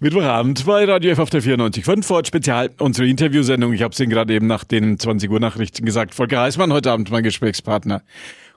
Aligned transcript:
Mittwochabend 0.00 0.66
bei 0.66 0.84
Radio 0.86 1.12
F 1.12 1.20
auf 1.20 1.30
der 1.30 1.40
94.5 1.40 2.02
Ford 2.02 2.26
Spezial, 2.26 2.70
unsere 2.78 3.06
Interviewsendung. 3.06 3.72
Ich 3.74 3.82
habe 3.82 3.92
es 3.92 4.00
Ihnen 4.00 4.10
gerade 4.10 4.34
eben 4.34 4.48
nach 4.48 4.64
den 4.64 4.98
20 4.98 5.30
Uhr 5.30 5.38
Nachrichten 5.38 5.84
gesagt. 5.86 6.16
Volker 6.16 6.40
Heißmann, 6.40 6.72
heute 6.72 6.90
Abend 6.90 7.12
mein 7.12 7.22
Gesprächspartner, 7.22 8.02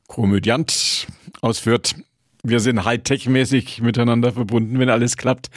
Komödiant 0.07 1.05
aus 1.41 1.59
Fürth. 1.59 1.93
Wir 2.41 2.59
sind 2.59 2.83
Hightech-mäßig 2.85 3.83
miteinander 3.83 4.31
verbunden, 4.31 4.79
wenn 4.79 4.89
alles 4.89 5.15
klappt. 5.15 5.51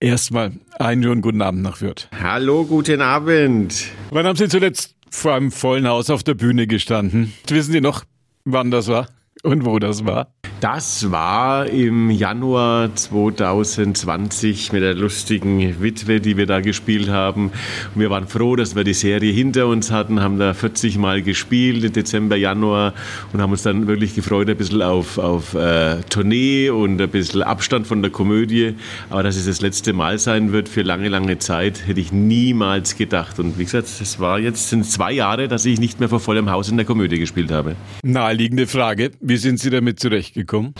Erstmal 0.00 0.52
einen 0.78 1.02
schönen 1.02 1.20
guten 1.20 1.42
Abend 1.42 1.60
nach 1.60 1.76
Fürth. 1.76 2.08
Hallo, 2.18 2.64
guten 2.64 3.02
Abend. 3.02 3.88
Wann 4.10 4.26
haben 4.26 4.36
Sie 4.36 4.48
zuletzt 4.48 4.96
vor 5.10 5.34
einem 5.34 5.52
vollen 5.52 5.86
Haus 5.86 6.08
auf 6.08 6.22
der 6.22 6.34
Bühne 6.34 6.66
gestanden? 6.66 7.34
Wissen 7.48 7.72
Sie 7.72 7.82
noch, 7.82 8.04
wann 8.46 8.70
das 8.70 8.88
war 8.88 9.08
und 9.42 9.66
wo 9.66 9.78
das 9.78 10.06
war? 10.06 10.32
Das 10.60 11.10
war 11.10 11.66
im 11.66 12.10
Januar 12.10 12.94
2020 12.94 14.72
mit 14.72 14.82
der 14.82 14.94
lustigen 14.94 15.82
Witwe, 15.82 16.18
die 16.18 16.38
wir 16.38 16.46
da 16.46 16.60
gespielt 16.60 17.10
haben. 17.10 17.50
Und 17.94 18.00
wir 18.00 18.08
waren 18.08 18.26
froh, 18.26 18.56
dass 18.56 18.74
wir 18.74 18.82
die 18.82 18.94
Serie 18.94 19.30
hinter 19.32 19.66
uns 19.66 19.90
hatten, 19.90 20.22
haben 20.22 20.38
da 20.38 20.54
40 20.54 20.96
Mal 20.96 21.20
gespielt 21.20 21.84
im 21.84 21.92
Dezember, 21.92 22.36
Januar 22.36 22.94
und 23.34 23.42
haben 23.42 23.50
uns 23.50 23.64
dann 23.64 23.86
wirklich 23.86 24.14
gefreut, 24.14 24.48
ein 24.48 24.56
bisschen 24.56 24.80
auf, 24.80 25.18
auf 25.18 25.52
äh, 25.52 26.00
Tournee 26.08 26.70
und 26.70 27.02
ein 27.02 27.10
bisschen 27.10 27.42
Abstand 27.42 27.86
von 27.86 28.00
der 28.00 28.10
Komödie. 28.10 28.76
Aber 29.10 29.22
dass 29.22 29.36
es 29.36 29.44
das 29.44 29.60
letzte 29.60 29.92
Mal 29.92 30.18
sein 30.18 30.52
wird 30.52 30.70
für 30.70 30.80
lange, 30.80 31.10
lange 31.10 31.38
Zeit, 31.38 31.86
hätte 31.86 32.00
ich 32.00 32.12
niemals 32.12 32.96
gedacht. 32.96 33.38
Und 33.38 33.58
wie 33.58 33.64
gesagt, 33.64 33.88
es 34.00 34.20
war 34.20 34.38
jetzt 34.38 34.70
sind 34.70 34.86
zwei 34.86 35.12
Jahre, 35.12 35.48
dass 35.48 35.66
ich 35.66 35.78
nicht 35.78 36.00
mehr 36.00 36.08
vor 36.08 36.20
vollem 36.20 36.48
Haus 36.48 36.70
in 36.70 36.78
der 36.78 36.86
Komödie 36.86 37.18
gespielt 37.18 37.50
habe. 37.50 37.76
Naheliegende 38.02 38.66
Frage. 38.66 39.10
Wie 39.20 39.36
sind 39.36 39.60
Sie 39.60 39.68
damit 39.68 40.00
zurechtgekommen? 40.00 40.45
Welcome. 40.48 40.74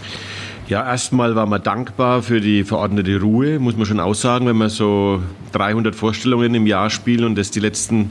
Ja, 0.68 0.84
erstmal 0.84 1.36
war 1.36 1.46
man 1.46 1.62
dankbar 1.62 2.22
für 2.22 2.40
die 2.40 2.64
verordnete 2.64 3.20
Ruhe, 3.20 3.60
muss 3.60 3.76
man 3.76 3.86
schon 3.86 4.00
aussagen, 4.00 4.48
wenn 4.48 4.56
man 4.56 4.68
so 4.68 5.22
300 5.52 5.94
Vorstellungen 5.94 6.56
im 6.56 6.66
Jahr 6.66 6.90
spielt 6.90 7.22
und 7.22 7.38
das 7.38 7.52
die 7.52 7.60
letzten 7.60 8.10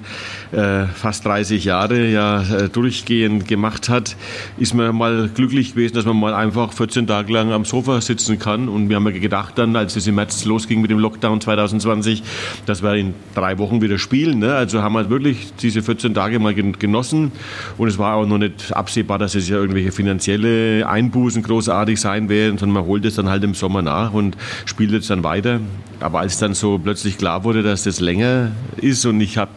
äh, 0.54 0.85
fast 0.85 1.26
30 1.26 1.66
Jahre 1.66 2.07
ja 2.07 2.44
äh, 2.44 2.70
durchgehend 2.70 3.46
gemacht 3.49 3.90
hat, 3.90 4.16
ist 4.57 4.74
man 4.74 4.96
mal 4.96 5.29
glücklich 5.35 5.74
gewesen, 5.74 5.96
dass 5.96 6.05
man 6.05 6.18
mal 6.18 6.34
einfach 6.34 6.71
14 6.71 7.07
Tage 7.07 7.34
lang 7.34 7.52
am 7.52 7.66
Sofa 7.66 7.99
sitzen 7.99 8.40
kann. 8.40 8.70
Und 8.70 8.88
wir 8.88 8.96
haben 8.96 9.05
ja 9.05 9.12
gedacht 9.12 9.57
dann, 9.57 9.76
als 9.76 9.98
es 9.98 10.07
im 10.07 10.16
März 10.16 10.46
losging 10.46 10.82
mit 10.82 10.90
dem 10.90 10.99
Lockdown 10.99 11.41
2020, 11.41 12.24
dass 12.66 12.82
wir 12.82 12.94
in 12.94 13.13
drei 13.34 13.57
Wochen 13.57 13.82
wieder 13.82 13.98
spielen. 13.98 14.40
Ne? 14.40 14.55
Also 14.55 14.82
haben 14.82 14.94
wir 14.94 15.10
wirklich 15.10 15.54
diese 15.62 15.84
14 15.84 16.13
Tage 16.13 16.40
mal 16.40 16.54
genossen 16.54 17.34
und 17.77 17.90
es 17.90 17.98
war 17.98 18.16
auch 18.16 18.26
noch 18.26 18.38
nicht 18.38 18.74
absehbar, 18.74 19.20
dass 19.20 19.35
es 19.35 19.49
ja 19.49 19.57
irgendwelche 19.57 19.91
finanzielle 19.91 20.88
Einbußen 20.88 21.44
großartig 21.44 21.99
sein 21.99 22.29
werden 22.29 22.45
sondern 22.51 22.71
man 22.71 22.85
holt 22.85 23.05
es 23.05 23.15
dann 23.15 23.29
halt 23.29 23.43
im 23.43 23.54
Sommer 23.54 23.82
nach 23.82 24.13
und 24.13 24.38
spielt 24.65 24.93
es 24.93 25.07
dann 25.07 25.24
weiter. 25.24 25.60
Aber 25.99 26.20
als 26.20 26.38
dann 26.38 26.54
so 26.54 26.77
plötzlich 26.77 27.18
klar 27.18 27.43
wurde, 27.43 27.63
dass 27.63 27.84
das 27.84 27.99
länger 27.99 28.51
ist 28.77 29.05
und 29.05 29.21
ich 29.21 29.38
habe 29.38 29.51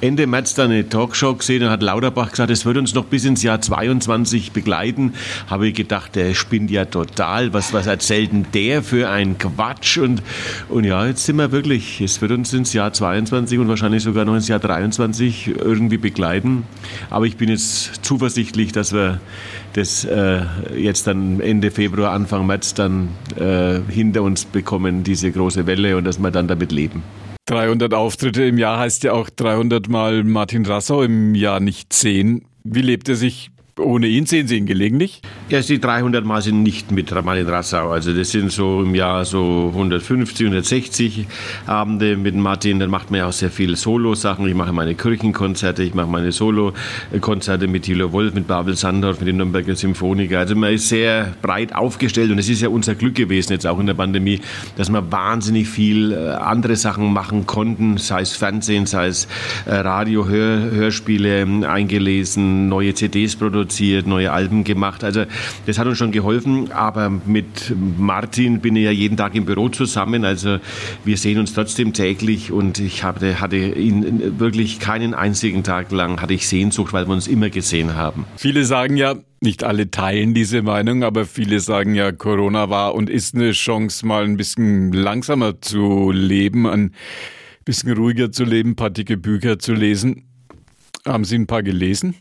Ende 0.00 0.26
März 0.26 0.54
dann 0.54 0.70
eine 0.70 0.88
Talkshow 0.88 1.34
gesehen 1.34 1.62
und 1.62 1.70
hat 1.70 1.82
Lauterbach 1.82 2.30
gesagt, 2.30 2.50
es 2.50 2.64
wird 2.64 2.78
uns 2.78 2.94
noch 2.94 3.04
bis 3.04 3.24
ins 3.24 3.42
Jahr 3.42 3.60
22 3.60 4.52
begleiten, 4.52 5.12
habe 5.48 5.68
ich 5.68 5.74
gedacht, 5.74 6.16
der 6.16 6.34
spinnt 6.34 6.70
ja 6.70 6.86
total. 6.86 7.52
Was, 7.52 7.72
was 7.72 7.86
erzählt 7.86 8.32
denn 8.32 8.46
der 8.54 8.82
für 8.82 9.10
ein 9.10 9.36
Quatsch? 9.38 9.98
Und, 9.98 10.22
und 10.68 10.84
ja, 10.84 11.06
jetzt 11.06 11.24
sind 11.24 11.36
wir 11.36 11.52
wirklich, 11.52 12.00
es 12.00 12.20
wird 12.22 12.32
uns 12.32 12.52
ins 12.52 12.72
Jahr 12.72 12.92
22 12.92 13.58
und 13.58 13.68
wahrscheinlich 13.68 14.02
sogar 14.02 14.24
noch 14.24 14.34
ins 14.34 14.48
Jahr 14.48 14.60
23 14.60 15.48
irgendwie 15.58 15.98
begleiten. 15.98 16.64
Aber 17.10 17.26
ich 17.26 17.36
bin 17.36 17.48
jetzt 17.48 18.04
zuversichtlich, 18.04 18.72
dass 18.72 18.92
wir 18.92 19.20
das 19.72 20.04
äh, 20.04 20.40
jetzt 20.76 21.06
dann 21.06 21.40
Ende 21.40 21.70
Februar, 21.70 22.12
Anfang 22.12 22.46
März 22.46 22.74
dann 22.74 23.08
äh, 23.36 23.80
hinter 23.90 24.22
uns 24.22 24.44
bekommen, 24.44 25.04
diese 25.04 25.30
große 25.30 25.66
Welle 25.66 25.96
und 25.96 26.04
dass 26.04 26.18
wir 26.18 26.30
dann 26.30 26.48
damit 26.48 26.72
leben. 26.72 27.02
300 27.46 27.92
Auftritte 27.94 28.44
im 28.44 28.58
Jahr 28.58 28.78
heißt 28.78 29.02
ja 29.04 29.12
auch 29.12 29.28
300 29.28 29.88
Mal 29.88 30.24
Martin 30.24 30.64
Rassau 30.64 31.02
im 31.02 31.34
Jahr, 31.34 31.60
nicht 31.60 31.92
10. 31.92 32.44
Wie 32.64 32.82
lebt 32.82 33.08
er 33.08 33.16
sich 33.16 33.50
ohne 33.78 34.06
ihn 34.06 34.26
sehen 34.26 34.48
Sie 34.48 34.58
ihn 34.58 34.66
gelegentlich? 34.66 35.22
Ja, 35.48 35.60
die 35.60 35.80
300 35.80 36.26
Mal 36.26 36.42
sind 36.42 36.62
nicht 36.62 36.92
mit 36.92 37.10
Ramalin 37.10 37.48
Rassau. 37.48 37.90
Also 37.90 38.12
das 38.12 38.30
sind 38.30 38.52
so 38.52 38.82
im 38.82 38.94
Jahr 38.94 39.24
so 39.24 39.70
150, 39.72 40.46
160 40.46 41.26
Abende 41.64 42.18
mit 42.18 42.34
Martin. 42.34 42.80
Dann 42.80 42.90
macht 42.90 43.10
man 43.10 43.20
ja 43.20 43.28
auch 43.28 43.32
sehr 43.32 43.50
viele 43.50 43.76
Solo-Sachen. 43.76 44.46
Ich 44.46 44.54
mache 44.54 44.74
meine 44.74 44.94
Kirchenkonzerte, 44.94 45.82
ich 45.84 45.94
mache 45.94 46.08
meine 46.08 46.32
Solo-Konzerte 46.32 47.66
mit 47.66 47.84
Thilo 47.84 48.12
Wolf, 48.12 48.34
mit 48.34 48.46
Babel 48.46 48.76
Sandorf, 48.76 49.20
mit 49.20 49.28
den 49.28 49.38
Nürnberger 49.38 49.74
Symphoniker. 49.74 50.40
Also 50.40 50.54
man 50.54 50.74
ist 50.74 50.90
sehr 50.90 51.32
breit 51.40 51.74
aufgestellt 51.74 52.30
und 52.30 52.38
es 52.38 52.50
ist 52.50 52.60
ja 52.60 52.68
unser 52.68 52.94
Glück 52.94 53.14
gewesen, 53.14 53.54
jetzt 53.54 53.66
auch 53.66 53.80
in 53.80 53.86
der 53.86 53.94
Pandemie, 53.94 54.40
dass 54.76 54.90
wir 54.90 55.10
wahnsinnig 55.10 55.66
viel 55.66 56.12
äh, 56.12 56.28
andere 56.32 56.76
Sachen 56.76 57.10
machen 57.10 57.46
konnten, 57.46 57.96
sei 57.96 58.20
es 58.20 58.36
Fernsehen, 58.36 58.84
sei 58.84 59.06
es 59.06 59.28
äh, 59.64 59.76
Radio, 59.76 60.28
Hör, 60.28 60.70
Hörspiele 60.70 61.40
ähm, 61.40 61.64
eingelesen, 61.64 62.68
neue 62.68 62.92
CDs 62.92 63.34
produziert 63.36 63.61
produziert, 63.62 64.06
neue 64.06 64.32
Alben 64.32 64.64
gemacht. 64.64 65.04
Also 65.04 65.24
das 65.66 65.78
hat 65.78 65.86
uns 65.86 65.98
schon 65.98 66.10
geholfen. 66.10 66.72
Aber 66.72 67.10
mit 67.10 67.74
Martin 67.98 68.60
bin 68.60 68.76
ich 68.76 68.84
ja 68.84 68.90
jeden 68.90 69.16
Tag 69.16 69.34
im 69.34 69.44
Büro 69.44 69.68
zusammen. 69.68 70.24
Also 70.24 70.58
wir 71.04 71.16
sehen 71.16 71.38
uns 71.38 71.54
trotzdem 71.54 71.92
täglich 71.92 72.50
und 72.50 72.78
ich 72.78 73.04
hatte, 73.04 73.40
hatte 73.40 73.56
ihn 73.56 74.38
wirklich 74.38 74.80
keinen 74.80 75.14
einzigen 75.14 75.62
Tag 75.62 75.92
lang 75.92 76.20
hatte 76.20 76.34
ich 76.34 76.48
Sehnsucht, 76.48 76.92
weil 76.92 77.06
wir 77.06 77.12
uns 77.12 77.28
immer 77.28 77.50
gesehen 77.50 77.94
haben. 77.94 78.24
Viele 78.36 78.64
sagen 78.64 78.96
ja, 78.96 79.14
nicht 79.40 79.64
alle 79.64 79.90
teilen 79.90 80.34
diese 80.34 80.62
Meinung, 80.62 81.04
aber 81.04 81.24
viele 81.24 81.60
sagen 81.60 81.94
ja, 81.94 82.12
Corona 82.12 82.68
war 82.68 82.94
und 82.94 83.10
ist 83.10 83.34
eine 83.34 83.52
Chance, 83.52 84.06
mal 84.06 84.24
ein 84.24 84.36
bisschen 84.36 84.92
langsamer 84.92 85.60
zu 85.60 86.10
leben, 86.12 86.66
ein 86.66 86.92
bisschen 87.64 87.92
ruhiger 87.92 88.32
zu 88.32 88.44
leben, 88.44 88.76
paar 88.76 88.90
dicke 88.90 89.16
Bücher 89.16 89.58
zu 89.58 89.72
lesen. 89.72 90.24
Haben 91.06 91.24
Sie 91.24 91.36
ein 91.36 91.46
paar 91.48 91.62
gelesen? 91.62 92.14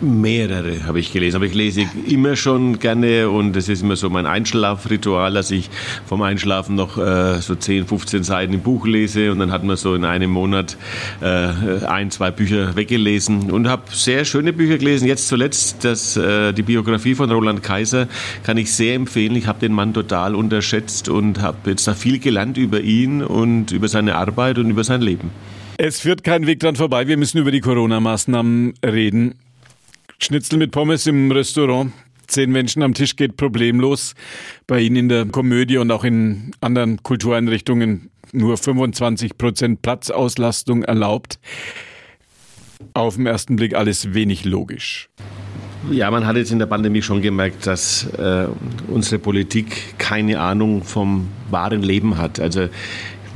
Mehrere 0.00 0.84
habe 0.86 1.00
ich 1.00 1.12
gelesen, 1.12 1.36
aber 1.36 1.46
ich 1.46 1.54
lese 1.54 1.84
immer 2.06 2.36
schon 2.36 2.78
gerne 2.78 3.28
und 3.28 3.56
es 3.56 3.68
ist 3.68 3.82
immer 3.82 3.96
so 3.96 4.10
mein 4.10 4.26
Einschlafritual, 4.26 5.32
dass 5.32 5.50
ich 5.50 5.70
vom 6.06 6.22
Einschlafen 6.22 6.76
noch 6.76 6.98
äh, 6.98 7.40
so 7.40 7.54
10, 7.54 7.86
15 7.86 8.22
Seiten 8.22 8.52
im 8.54 8.60
Buch 8.60 8.86
lese 8.86 9.32
und 9.32 9.38
dann 9.38 9.52
hat 9.52 9.64
man 9.64 9.76
so 9.76 9.94
in 9.94 10.04
einem 10.04 10.30
Monat 10.30 10.76
äh, 11.20 11.84
ein, 11.86 12.10
zwei 12.10 12.30
Bücher 12.30 12.76
weggelesen 12.76 13.50
und 13.50 13.68
habe 13.68 13.82
sehr 13.90 14.24
schöne 14.24 14.52
Bücher 14.52 14.78
gelesen. 14.78 15.06
Jetzt 15.06 15.28
zuletzt 15.28 15.84
das, 15.84 16.16
äh, 16.16 16.52
die 16.52 16.62
Biografie 16.62 17.14
von 17.14 17.30
Roland 17.30 17.62
Kaiser 17.62 18.08
kann 18.44 18.56
ich 18.56 18.72
sehr 18.72 18.94
empfehlen. 18.94 19.36
Ich 19.36 19.46
habe 19.46 19.60
den 19.60 19.72
Mann 19.72 19.94
total 19.94 20.34
unterschätzt 20.34 21.08
und 21.08 21.40
habe 21.40 21.70
jetzt 21.70 21.86
da 21.86 21.94
viel 21.94 22.18
gelernt 22.18 22.56
über 22.56 22.80
ihn 22.80 23.22
und 23.22 23.72
über 23.72 23.88
seine 23.88 24.14
Arbeit 24.14 24.58
und 24.58 24.70
über 24.70 24.84
sein 24.84 25.00
Leben. 25.00 25.30
Es 25.76 26.00
führt 26.00 26.24
kein 26.24 26.46
Weg 26.46 26.58
dran 26.58 26.74
vorbei. 26.74 27.06
Wir 27.06 27.16
müssen 27.16 27.38
über 27.38 27.52
die 27.52 27.60
Corona-Maßnahmen 27.60 28.74
reden. 28.84 29.34
Schnitzel 30.20 30.58
mit 30.58 30.72
Pommes 30.72 31.06
im 31.06 31.30
Restaurant. 31.30 31.92
Zehn 32.26 32.50
Menschen 32.50 32.82
am 32.82 32.92
Tisch 32.92 33.16
geht 33.16 33.36
problemlos. 33.36 34.14
Bei 34.66 34.80
Ihnen 34.80 34.96
in 34.96 35.08
der 35.08 35.26
Komödie 35.26 35.78
und 35.78 35.90
auch 35.90 36.04
in 36.04 36.50
anderen 36.60 37.02
Kultureinrichtungen 37.02 38.10
nur 38.32 38.58
25 38.58 39.38
Prozent 39.38 39.80
Platzauslastung 39.80 40.82
erlaubt. 40.82 41.38
Auf 42.94 43.16
den 43.16 43.26
ersten 43.26 43.56
Blick 43.56 43.74
alles 43.74 44.12
wenig 44.12 44.44
logisch. 44.44 45.08
Ja, 45.90 46.10
man 46.10 46.26
hat 46.26 46.36
jetzt 46.36 46.50
in 46.50 46.58
der 46.58 46.66
Pandemie 46.66 47.00
schon 47.00 47.22
gemerkt, 47.22 47.66
dass 47.66 48.04
äh, 48.14 48.48
unsere 48.88 49.18
Politik 49.20 49.98
keine 49.98 50.40
Ahnung 50.40 50.82
vom 50.82 51.28
wahren 51.50 51.82
Leben 51.82 52.18
hat. 52.18 52.40
Also 52.40 52.68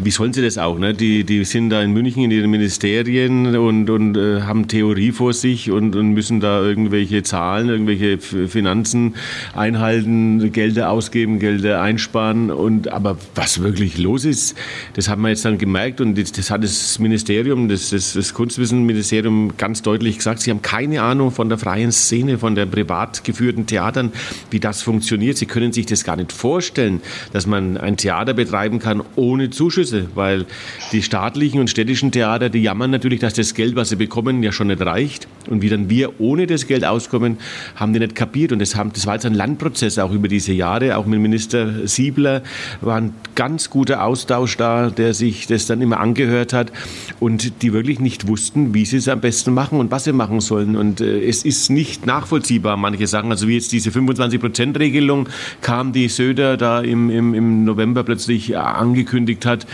wie 0.05 0.11
sollen 0.11 0.33
sie 0.33 0.43
das 0.43 0.59
auch? 0.59 0.79
Ne? 0.79 0.95
Die, 0.95 1.25
die 1.25 1.45
sind 1.45 1.71
da 1.71 1.83
in 1.83 1.93
München 1.93 2.25
in 2.25 2.31
ihren 2.31 2.51
Ministerien 2.51 3.57
und, 3.57 3.89
und 3.91 4.17
äh, 4.17 4.43
haben 4.43 4.69
Theorie 4.69 5.13
vor 5.13 5.33
sich 5.33 5.71
und, 5.71 5.97
und 5.97 6.13
müssen 6.13 6.41
da 6.41 6.61
irgendwelche 6.63 7.23
Zahlen, 7.23 7.69
irgendwelche 7.69 8.19
Finanzen 8.19 9.15
einhalten, 9.55 10.53
Gelder 10.53 10.91
ausgeben, 10.91 11.39
Gelder 11.39 11.81
einsparen. 11.81 12.51
Und, 12.51 12.89
aber 12.89 13.17
was 13.35 13.63
wirklich 13.63 13.99
los 13.99 14.25
ist, 14.25 14.57
das 14.95 15.09
haben 15.09 15.23
wir 15.23 15.29
jetzt 15.29 15.45
dann 15.45 15.59
gemerkt 15.59 16.01
und 16.01 16.19
das, 16.19 16.33
das 16.33 16.51
hat 16.51 16.65
das 16.65 16.99
Ministerium, 16.99 17.69
das, 17.69 17.91
das, 17.91 18.15
das 18.15 18.35
Kunstwissenministerium 18.35 19.57
ganz 19.57 19.83
deutlich 19.83 20.19
gesagt. 20.19 20.41
Sie 20.41 20.51
haben 20.51 20.63
keine 20.63 21.03
Ahnung 21.03 21.31
von 21.31 21.49
der 21.49 21.59
freien 21.59 21.93
Szene, 21.93 22.39
von 22.39 22.55
den 22.55 22.71
privat 22.71 23.25
geführten 23.25 23.67
Theatern, 23.67 24.13
wie 24.51 24.61
das 24.61 24.83
funktioniert. 24.83 25.37
Sie 25.37 25.47
können 25.47 25.73
sich 25.73 25.87
das 25.87 26.05
gar 26.05 26.17
nicht 26.17 26.33
vorstellen, 26.33 27.01
dass 27.33 27.47
man 27.47 27.77
ein 27.77 27.97
Theater 27.97 28.35
betreiben 28.35 28.79
kann 28.79 29.03
ohne 29.17 29.51
Zuschüsse. 29.51 29.92
Größe, 29.93 30.09
weil 30.15 30.47
die 30.93 31.03
staatlichen 31.03 31.61
und 31.61 31.69
städtischen 31.69 32.13
Theater, 32.13 32.49
die 32.49 32.63
jammern 32.63 32.91
natürlich, 32.91 33.21
dass 33.21 33.35
das 33.35 33.55
Geld, 33.55 33.77
was 33.77 33.91
sie 33.91 33.97
bekommen, 33.97 34.43
ja 34.43 34.53
schon 34.53 34.69
nicht 34.69 34.81
reicht. 34.81 35.29
Und 35.49 35.63
wie 35.63 35.69
dann 35.69 35.91
wir 35.91 36.21
ohne 36.21 36.47
das 36.47 36.67
Geld 36.67 36.85
auskommen, 36.85 37.39
haben 37.77 37.93
die 37.93 37.99
nicht 37.99 38.15
kapiert. 38.15 38.53
Und 38.53 38.61
das, 38.61 38.77
haben, 38.77 38.93
das 38.93 39.07
war 39.07 39.15
jetzt 39.15 39.27
ein 39.27 39.35
Landprozess 39.35 39.99
auch 39.99 40.13
über 40.13 40.29
diese 40.29 40.53
Jahre. 40.53 40.97
Auch 40.97 41.07
mit 41.07 41.21
Minister 41.21 41.87
Siebler 41.87 42.43
war 42.81 42.97
ein 42.97 43.15
ganz 43.35 43.71
guter 43.71 44.05
Austausch 44.05 44.57
da, 44.57 44.91
der 44.91 45.15
sich 45.15 45.47
das 45.47 45.67
dann 45.67 45.81
immer 45.81 46.01
angehört 46.01 46.53
hat 46.53 46.73
und 47.21 47.63
die 47.63 47.73
wirklich 47.73 48.01
nicht 48.01 48.29
wussten, 48.29 48.75
wie 48.75 48.85
sie 48.85 48.99
es 48.99 49.09
am 49.09 49.21
besten 49.21 49.53
machen 49.53 49.79
und 49.79 49.91
was 49.91 50.05
sie 50.05 50.13
machen 50.13 50.41
sollen. 50.41 50.77
Und 50.77 51.01
äh, 51.01 51.21
es 51.27 51.45
ist 51.45 51.71
nicht 51.71 52.07
nachvollziehbar, 52.07 52.77
manche 52.77 53.07
Sachen. 53.07 53.31
Also 53.31 53.49
wie 53.49 53.55
jetzt 53.55 53.73
diese 53.73 53.91
25-Prozent-Regelung 53.91 55.29
kam, 55.61 55.93
die 55.93 56.09
Söder 56.09 56.57
da 56.57 56.81
im, 56.81 57.11
im, 57.11 57.35
im 57.35 57.65
November 57.65 58.05
plötzlich 58.05 58.57
angekündigt 58.57 59.45
hat 59.47 59.67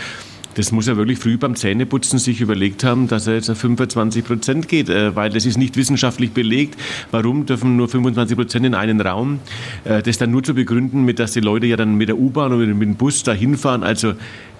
das 0.55 0.71
muss 0.71 0.87
er 0.87 0.97
wirklich 0.97 1.19
früh 1.19 1.37
beim 1.37 1.55
Zähneputzen 1.55 2.19
sich 2.19 2.41
überlegt 2.41 2.83
haben, 2.83 3.07
dass 3.07 3.27
er 3.27 3.35
jetzt 3.35 3.49
auf 3.49 3.57
25 3.59 4.25
Prozent 4.25 4.67
geht, 4.67 4.89
äh, 4.89 5.15
weil 5.15 5.29
das 5.29 5.45
ist 5.45 5.57
nicht 5.57 5.77
wissenschaftlich 5.77 6.31
belegt. 6.31 6.77
Warum 7.11 7.45
dürfen 7.45 7.77
nur 7.77 7.87
25 7.87 8.35
Prozent 8.35 8.65
in 8.65 8.75
einen 8.75 8.99
Raum? 8.99 9.39
Äh, 9.85 10.01
das 10.01 10.17
dann 10.17 10.31
nur 10.31 10.43
zu 10.43 10.53
begründen, 10.53 11.05
mit 11.05 11.19
dass 11.19 11.31
die 11.33 11.39
Leute 11.39 11.67
ja 11.67 11.77
dann 11.77 11.95
mit 11.95 12.09
der 12.09 12.17
U-Bahn 12.17 12.51
oder 12.51 12.65
mit 12.65 12.81
dem 12.81 12.95
Bus 12.95 13.23
dahin 13.23 13.57
fahren. 13.57 13.83
Also 13.83 14.15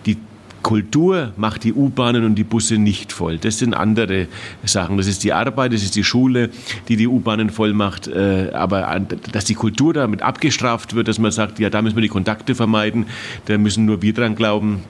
die 0.06 0.18
Kultur 0.62 1.34
macht 1.38 1.64
die 1.64 1.74
U-Bahnen 1.74 2.24
und 2.24 2.36
die 2.36 2.44
Busse 2.44 2.78
nicht 2.78 3.12
voll. 3.12 3.38
Das 3.38 3.58
sind 3.58 3.74
andere 3.74 4.28
Sachen. 4.64 4.98
Das 4.98 5.08
ist 5.08 5.24
die 5.24 5.34
Arbeit, 5.34 5.74
das 5.74 5.84
ist 5.84 5.96
die 5.96 6.04
Schule, 6.04 6.50
die 6.88 6.96
die 6.96 7.08
U-Bahnen 7.08 7.50
voll 7.50 7.74
macht. 7.74 8.08
Äh, 8.08 8.52
aber 8.54 9.02
dass 9.32 9.46
die 9.46 9.56
Kultur 9.56 9.94
damit 9.94 10.22
abgestraft 10.22 10.96
wird, 10.96 11.08
dass 11.08 11.20
man 11.20 11.32
sagt, 11.32 11.60
ja, 11.60 11.70
da 11.70 11.82
müssen 11.82 11.98
wir 11.98 12.04
die 12.04 12.10
Kontakte 12.10 12.56
vermeiden, 12.56 13.08
da 13.46 13.58
müssen 13.58 13.86
nur 13.86 14.02
wir 14.02 14.14
dran 14.14 14.36
glauben, 14.36 14.84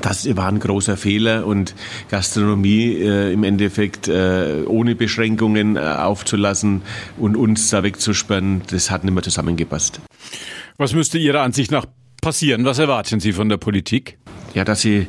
das 0.00 0.36
war 0.36 0.48
ein 0.48 0.58
großer 0.58 0.96
Fehler 0.96 1.46
und 1.46 1.74
Gastronomie 2.10 2.94
äh, 2.94 3.32
im 3.32 3.44
Endeffekt 3.44 4.08
äh, 4.08 4.62
ohne 4.66 4.94
Beschränkungen 4.94 5.76
äh, 5.76 5.80
aufzulassen 5.80 6.82
und 7.18 7.36
uns 7.36 7.70
da 7.70 7.82
wegzusperren, 7.82 8.62
das 8.70 8.90
hat 8.90 9.04
nicht 9.04 9.14
mehr 9.14 9.22
zusammengepasst. 9.22 10.00
Was 10.76 10.92
müsste 10.94 11.18
Ihrer 11.18 11.42
Ansicht 11.42 11.70
nach 11.70 11.86
passieren? 12.20 12.64
Was 12.64 12.78
erwarten 12.78 13.20
Sie 13.20 13.32
von 13.32 13.48
der 13.48 13.58
Politik? 13.58 14.18
Ja, 14.54 14.64
dass 14.64 14.80
sie 14.80 15.08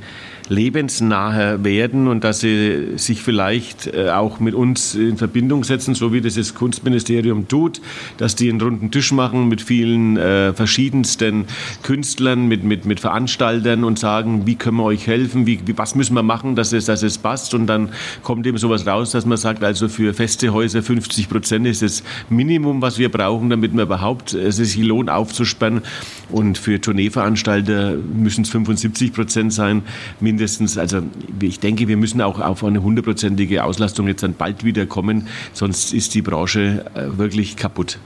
lebensnaher 0.49 1.63
werden 1.63 2.07
und 2.07 2.23
dass 2.23 2.39
sie 2.39 2.97
sich 2.97 3.21
vielleicht 3.21 3.87
äh, 3.87 4.09
auch 4.09 4.39
mit 4.39 4.53
uns 4.53 4.93
in 4.93 5.17
Verbindung 5.17 5.63
setzen, 5.63 5.95
so 5.95 6.13
wie 6.13 6.21
das 6.21 6.35
das 6.35 6.53
Kunstministerium 6.53 7.47
tut, 7.47 7.81
dass 8.17 8.35
die 8.35 8.49
einen 8.49 8.61
runden 8.61 8.91
Tisch 8.91 9.11
machen 9.11 9.47
mit 9.47 9.61
vielen 9.61 10.17
äh, 10.17 10.53
verschiedensten 10.53 11.45
Künstlern, 11.81 12.47
mit, 12.47 12.63
mit, 12.63 12.85
mit 12.85 12.99
Veranstaltern 12.99 13.83
und 13.83 13.97
sagen, 13.97 14.45
wie 14.45 14.55
können 14.55 14.77
wir 14.77 14.83
euch 14.83 15.07
helfen, 15.07 15.47
wie, 15.47 15.59
was 15.75 15.95
müssen 15.95 16.13
wir 16.13 16.23
machen, 16.23 16.55
dass 16.55 16.73
es, 16.73 16.85
dass 16.85 17.01
es 17.01 17.17
passt 17.17 17.53
und 17.53 17.65
dann 17.67 17.89
kommt 18.21 18.45
eben 18.45 18.57
sowas 18.57 18.85
raus, 18.85 19.11
dass 19.11 19.25
man 19.25 19.37
sagt, 19.37 19.63
also 19.63 19.89
für 19.89 20.13
feste 20.13 20.53
Häuser 20.53 20.83
50 20.83 21.27
Prozent 21.27 21.65
ist 21.65 21.81
das 21.81 22.03
Minimum, 22.29 22.81
was 22.81 22.99
wir 22.99 23.09
brauchen, 23.09 23.49
damit 23.49 23.73
wir 23.73 23.83
überhaupt 23.83 24.33
es 24.33 24.57
sich 24.57 24.77
lohnt 24.77 25.09
aufzusperren 25.09 25.81
und 26.29 26.57
für 26.57 26.79
Tourneeveranstalter 26.79 27.95
müssen 27.95 28.43
es 28.43 28.49
75 28.49 29.11
Prozent 29.11 29.51
sein, 29.51 29.81
mindestens. 30.19 30.34
Also 30.77 31.01
ich 31.41 31.59
denke, 31.59 31.87
wir 31.87 31.97
müssen 31.97 32.21
auch 32.21 32.39
auf 32.39 32.63
eine 32.63 32.81
hundertprozentige 32.81 33.63
Auslastung 33.63 34.07
jetzt 34.07 34.23
dann 34.23 34.35
bald 34.35 34.63
wieder 34.63 34.85
kommen, 34.85 35.27
sonst 35.53 35.93
ist 35.93 36.13
die 36.13 36.21
Branche 36.21 36.85
äh, 36.93 37.17
wirklich 37.17 37.55
kaputt. 37.55 37.99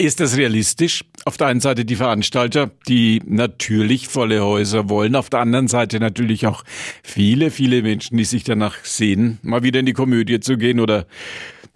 Ist 0.00 0.20
das 0.20 0.36
realistisch? 0.36 1.04
Auf 1.24 1.38
der 1.38 1.48
einen 1.48 1.58
Seite 1.58 1.84
die 1.84 1.96
Veranstalter, 1.96 2.70
die 2.86 3.20
natürlich 3.26 4.06
volle 4.06 4.44
Häuser 4.44 4.88
wollen, 4.88 5.16
auf 5.16 5.28
der 5.28 5.40
anderen 5.40 5.66
Seite 5.66 5.98
natürlich 5.98 6.46
auch 6.46 6.62
viele, 7.02 7.50
viele 7.50 7.82
Menschen, 7.82 8.16
die 8.16 8.24
sich 8.24 8.44
danach 8.44 8.76
sehen, 8.84 9.38
mal 9.42 9.64
wieder 9.64 9.80
in 9.80 9.86
die 9.86 9.94
Komödie 9.94 10.38
zu 10.38 10.56
gehen 10.56 10.78
oder 10.78 11.06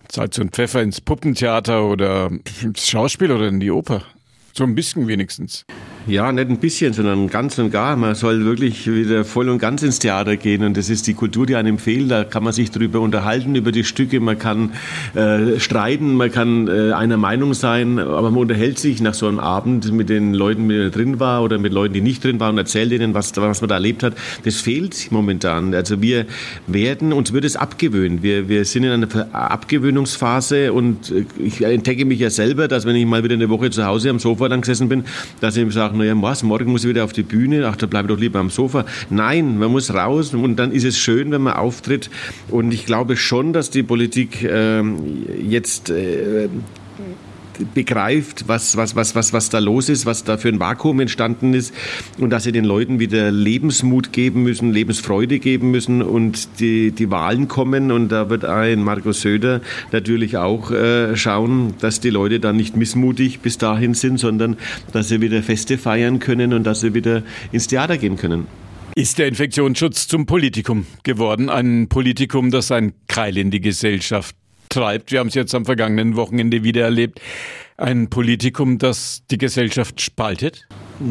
Salz 0.09 0.39
und 0.39 0.53
Pfeffer 0.53 0.83
ins 0.83 1.01
Puppentheater 1.01 1.85
oder 1.85 2.31
ins 2.63 2.89
Schauspiel 2.89 3.33
oder 3.33 3.49
in 3.49 3.59
die 3.59 3.73
Oper. 3.73 4.05
So 4.53 4.63
ein 4.63 4.77
bisschen 4.77 5.09
wenigstens. 5.09 5.65
Ja, 6.09 6.33
nicht 6.33 6.49
ein 6.49 6.59
bisschen, 6.59 6.93
sondern 6.93 7.29
ganz 7.29 7.59
und 7.59 7.71
gar. 7.71 7.95
Man 7.95 8.17
soll 8.17 8.45
wirklich 8.45 8.93
wieder 8.93 9.25
voll 9.25 9.49
und 9.49 9.59
ganz 9.59 9.85
ins 9.85 10.01
Theater 10.01 10.37
gehen. 10.37 10.65
Und 10.65 10.77
das 10.77 10.91
ist 10.91 11.07
die 11.07 11.15
Kultur, 11.15 11.47
die 11.47 11.55
einem 11.55 11.79
fehlt. 11.79 12.11
Da 12.11 12.25
kann 12.25 12.43
man 12.43 12.53
sich 12.53 12.73
darüber 12.73 12.99
unterhalten, 12.99 13.55
über 13.55 13.71
die 13.71 13.85
Stücke. 13.85 14.19
Man 14.19 14.37
kann 14.37 14.73
äh, 15.15 15.61
streiten, 15.61 16.15
man 16.15 16.33
kann 16.33 16.67
äh, 16.67 16.93
einer 16.93 17.19
Meinung 17.19 17.55
sein. 17.55 18.01
Aber 18.01 18.33
man 18.33 18.41
unterhält 18.41 18.81
sich 18.81 19.01
nach 19.01 19.15
so 19.15 19.29
einem 19.29 19.39
Abend 19.39 19.93
mit 19.93 20.09
den 20.09 20.35
Leuten, 20.35 20.69
die 20.69 20.91
drin 20.91 21.21
war 21.21 21.45
oder 21.45 21.59
mit 21.59 21.73
Leuten, 21.73 21.95
die 21.95 22.01
nicht 22.01 22.25
drin 22.25 22.41
waren 22.41 22.55
und 22.55 22.59
erzählt 22.59 22.91
ihnen, 22.91 23.15
was, 23.15 23.37
was 23.37 23.61
man 23.61 23.69
da 23.69 23.77
erlebt 23.77 24.03
hat. 24.03 24.15
Das 24.45 24.57
fehlt 24.57 25.13
momentan. 25.13 25.73
Also 25.73 26.03
wir 26.03 26.27
werden, 26.67 27.13
uns 27.13 27.33
wird 27.33 27.45
es 27.45 27.55
abgewöhnt. 27.55 28.25
Wir, 28.25 28.49
wir 28.49 28.65
sind 28.65 28.83
in 28.83 28.91
einer 28.91 29.29
Abgewöhnungsphase 29.33 30.73
und 30.73 31.13
äh, 31.13 31.27
ich 31.39 31.63
entdecke 31.63 32.05
mich 32.05 32.19
ja 32.19 32.31
selber, 32.31 32.67
dass 32.67 32.87
wenn 32.87 32.97
ich 32.97 33.07
mal 33.07 33.23
wieder 33.23 33.35
eine 33.35 33.49
Woche 33.49 33.71
zu 33.71 33.87
Hause 33.87 34.11
am 34.11 34.19
Sofa 34.19 34.49
dann 34.49 34.63
gesessen 34.63 34.89
bin, 34.89 35.05
dass 35.41 35.57
ich 35.57 35.73
sage, 35.73 35.92
sagen, 35.93 35.99
naja, 35.99 36.15
was, 36.21 36.43
morgen 36.43 36.73
muss 36.73 36.85
ich 36.85 36.91
wieder 36.91 37.05
auf 37.05 37.13
die 37.13 37.23
Bühne, 37.23 37.67
ach, 37.69 37.77
da 37.77 37.87
bleibe 37.87 38.09
ich 38.09 38.15
doch 38.15 38.21
lieber 38.21 38.39
am 38.39 38.51
Sofa. 38.51 38.85
Nein, 39.11 39.59
man 39.59 39.71
muss 39.71 39.93
raus 39.93 40.35
und 40.35 40.57
dann 40.57 40.73
ist 40.73 40.85
es 40.85 40.99
schön, 40.99 41.31
wenn 41.31 41.43
man 41.43 41.55
auftritt. 41.55 42.11
Und 42.49 42.73
ich 42.73 42.87
glaube 42.87 43.17
schon, 43.17 43.53
dass 43.53 43.71
die 43.71 43.83
Politik 43.83 44.43
äh, 44.43 44.83
jetzt 45.43 45.91
äh, 45.91 46.49
begreift, 47.75 48.45
was, 48.47 48.77
was, 48.77 48.97
was, 48.97 49.15
was, 49.15 49.33
was 49.33 49.51
da 49.51 49.59
los 49.59 49.89
ist, 49.89 50.07
was 50.07 50.25
da 50.25 50.37
für 50.37 50.49
ein 50.49 50.61
Vakuum 50.61 51.01
entstanden 51.01 51.55
ist 51.55 51.75
und 52.19 52.31
dass 52.31 52.45
sie 52.45 52.53
den 52.53 52.65
Leuten 52.65 52.99
wieder 52.99 53.31
Lebensmut 53.31 54.13
geben 54.13 54.43
müssen, 54.43 54.73
Lebensfreude 54.73 55.39
geben 55.39 55.71
müssen 55.71 56.03
und 56.03 56.61
die, 56.61 56.93
die 56.93 57.11
Wahlen 57.11 57.49
kommen 57.49 57.91
und 57.91 58.11
da 58.11 58.31
wird 58.31 58.45
ein 58.45 58.83
Markus 58.83 59.21
Söder 59.23 59.61
natürlich 59.93 60.37
auch 60.37 60.71
äh, 60.71 61.17
schauen, 61.17 61.75
dass 61.81 62.01
die 62.01 62.11
Leute 62.11 62.41
dann 62.41 62.57
nicht 62.57 62.77
missmutig 62.77 63.41
bis 63.41 63.59
dahin 63.59 63.95
sind, 63.95 64.19
sondern 64.19 64.57
dass 64.93 65.09
sie 65.09 65.21
wieder 65.21 65.43
Feste 65.43 65.79
feiern 65.79 66.19
können 66.19 66.53
und 66.53 66.65
dass 66.65 66.81
sie 66.81 66.95
wieder 66.95 67.23
ins 67.53 67.67
Theater 67.67 67.99
gehen 67.99 68.17
können. 68.17 68.47
Ist 68.95 69.19
der 69.19 69.27
Infektionsschutz 69.27 70.07
zum 70.07 70.27
Politikum 70.27 70.85
geworden? 71.03 71.49
Ein 71.49 71.89
Politikum, 71.89 72.51
das 72.51 72.71
ein 72.71 72.93
Keil 73.09 73.39
in 73.39 73.51
die 73.51 73.63
Gesellschaft 73.63 74.37
treibt. 74.73 75.13
Wir 75.13 75.21
haben 75.21 75.29
es 75.29 75.35
jetzt 75.35 75.55
am 75.55 75.65
vergangenen 75.65 76.17
Wochenende 76.17 76.65
wieder 76.65 76.83
erlebt. 76.83 77.21
Ein 77.77 78.09
Politikum, 78.09 78.79
das 78.79 79.23
die 79.31 79.39
Gesellschaft 79.39 80.01
spaltet? 80.01 80.67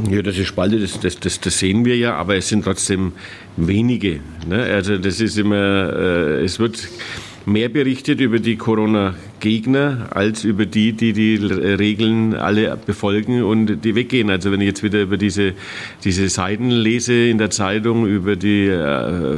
Ja, 0.10 0.22
das 0.22 0.38
ist 0.38 0.48
spaltet, 0.48 0.84
das, 0.84 1.00
das, 1.00 1.20
das, 1.20 1.40
das 1.40 1.60
sehen 1.60 1.86
wir 1.86 1.98
ja, 1.98 2.16
aber 2.16 2.36
es 2.36 2.48
sind 2.48 2.64
trotzdem 2.64 3.14
wenige. 3.58 4.20
Ne? 4.48 4.64
Also 4.64 4.98
das 4.98 5.20
ist 5.20 5.38
immer, 5.38 5.94
äh, 5.94 6.44
es 6.44 6.60
wird 6.60 6.88
mehr 7.46 7.70
berichtet 7.70 8.22
über 8.22 8.40
die 8.40 8.56
Corona-Gegner 8.56 10.10
als 10.12 10.44
über 10.44 10.66
die, 10.66 10.94
die 10.94 11.14
die 11.14 11.36
Regeln 11.36 12.36
alle 12.36 12.78
befolgen 12.78 13.44
und 13.44 13.84
die 13.84 13.96
weggehen. 13.96 14.30
Also 14.30 14.52
wenn 14.52 14.62
ich 14.62 14.68
jetzt 14.68 14.84
wieder 14.84 15.02
über 15.02 15.18
diese, 15.18 15.54
diese 16.04 16.30
Seiten 16.30 16.70
lese 16.70 17.14
in 17.14 17.38
der 17.38 17.50
Zeitung, 17.50 18.06
über 18.06 18.36
die 18.36 18.68
äh, 18.68 19.38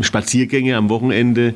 Spaziergänge 0.00 0.76
am 0.76 0.88
Wochenende, 0.90 1.54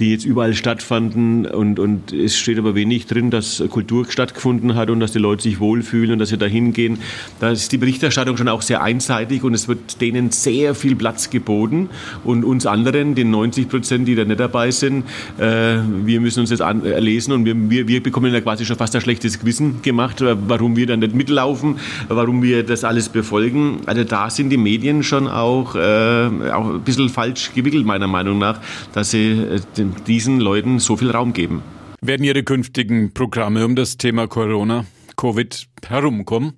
die 0.00 0.10
jetzt 0.10 0.24
überall 0.24 0.54
stattfanden 0.54 1.44
und, 1.46 1.78
und 1.78 2.12
es 2.12 2.36
steht 2.36 2.58
aber 2.58 2.74
wenig 2.74 3.06
drin, 3.06 3.30
dass 3.30 3.62
Kultur 3.68 4.06
stattgefunden 4.08 4.74
hat 4.74 4.88
und 4.88 4.98
dass 4.98 5.12
die 5.12 5.18
Leute 5.18 5.42
sich 5.42 5.60
wohlfühlen 5.60 6.12
und 6.12 6.18
dass 6.18 6.30
sie 6.30 6.38
da 6.38 6.46
hingehen. 6.46 6.98
Da 7.38 7.50
ist 7.50 7.70
die 7.70 7.76
Berichterstattung 7.76 8.38
schon 8.38 8.48
auch 8.48 8.62
sehr 8.62 8.82
einseitig 8.82 9.44
und 9.44 9.52
es 9.52 9.68
wird 9.68 10.00
denen 10.00 10.30
sehr 10.30 10.74
viel 10.74 10.96
Platz 10.96 11.28
geboten 11.28 11.90
und 12.24 12.44
uns 12.44 12.64
anderen, 12.64 13.14
den 13.14 13.30
90 13.30 13.68
Prozent, 13.68 14.08
die 14.08 14.14
da 14.14 14.24
nicht 14.24 14.40
dabei 14.40 14.70
sind, 14.70 15.04
äh, 15.38 15.76
wir 16.04 16.20
müssen 16.20 16.40
uns 16.40 16.50
das 16.50 16.60
lesen 16.82 17.32
und 17.32 17.44
wir, 17.44 17.54
wir, 17.70 17.86
wir 17.86 18.02
bekommen 18.02 18.32
ja 18.32 18.40
quasi 18.40 18.64
schon 18.64 18.76
fast 18.76 18.94
ein 18.96 19.02
schlechtes 19.02 19.38
Gewissen 19.38 19.82
gemacht, 19.82 20.24
warum 20.48 20.76
wir 20.76 20.86
da 20.86 20.96
nicht 20.96 21.14
mitlaufen, 21.14 21.76
warum 22.08 22.42
wir 22.42 22.62
das 22.62 22.84
alles 22.84 23.10
befolgen. 23.10 23.80
Also 23.84 24.04
da 24.04 24.30
sind 24.30 24.48
die 24.48 24.56
Medien 24.56 25.02
schon 25.02 25.28
auch, 25.28 25.74
äh, 25.74 26.50
auch 26.52 26.70
ein 26.70 26.80
bisschen 26.80 27.10
falsch 27.10 27.52
gewickelt, 27.54 27.84
meiner 27.84 28.06
Meinung 28.06 28.38
nach, 28.38 28.60
dass 28.94 29.10
sie 29.10 29.32
äh, 29.32 29.60
den 29.76 29.89
diesen 30.06 30.40
Leuten 30.40 30.78
so 30.78 30.96
viel 30.96 31.10
Raum 31.10 31.32
geben. 31.32 31.62
Werden 32.00 32.24
Ihre 32.24 32.42
künftigen 32.42 33.12
Programme 33.12 33.64
um 33.64 33.76
das 33.76 33.98
Thema 33.98 34.26
Corona, 34.26 34.86
Covid 35.16 35.66
herumkommen? 35.86 36.54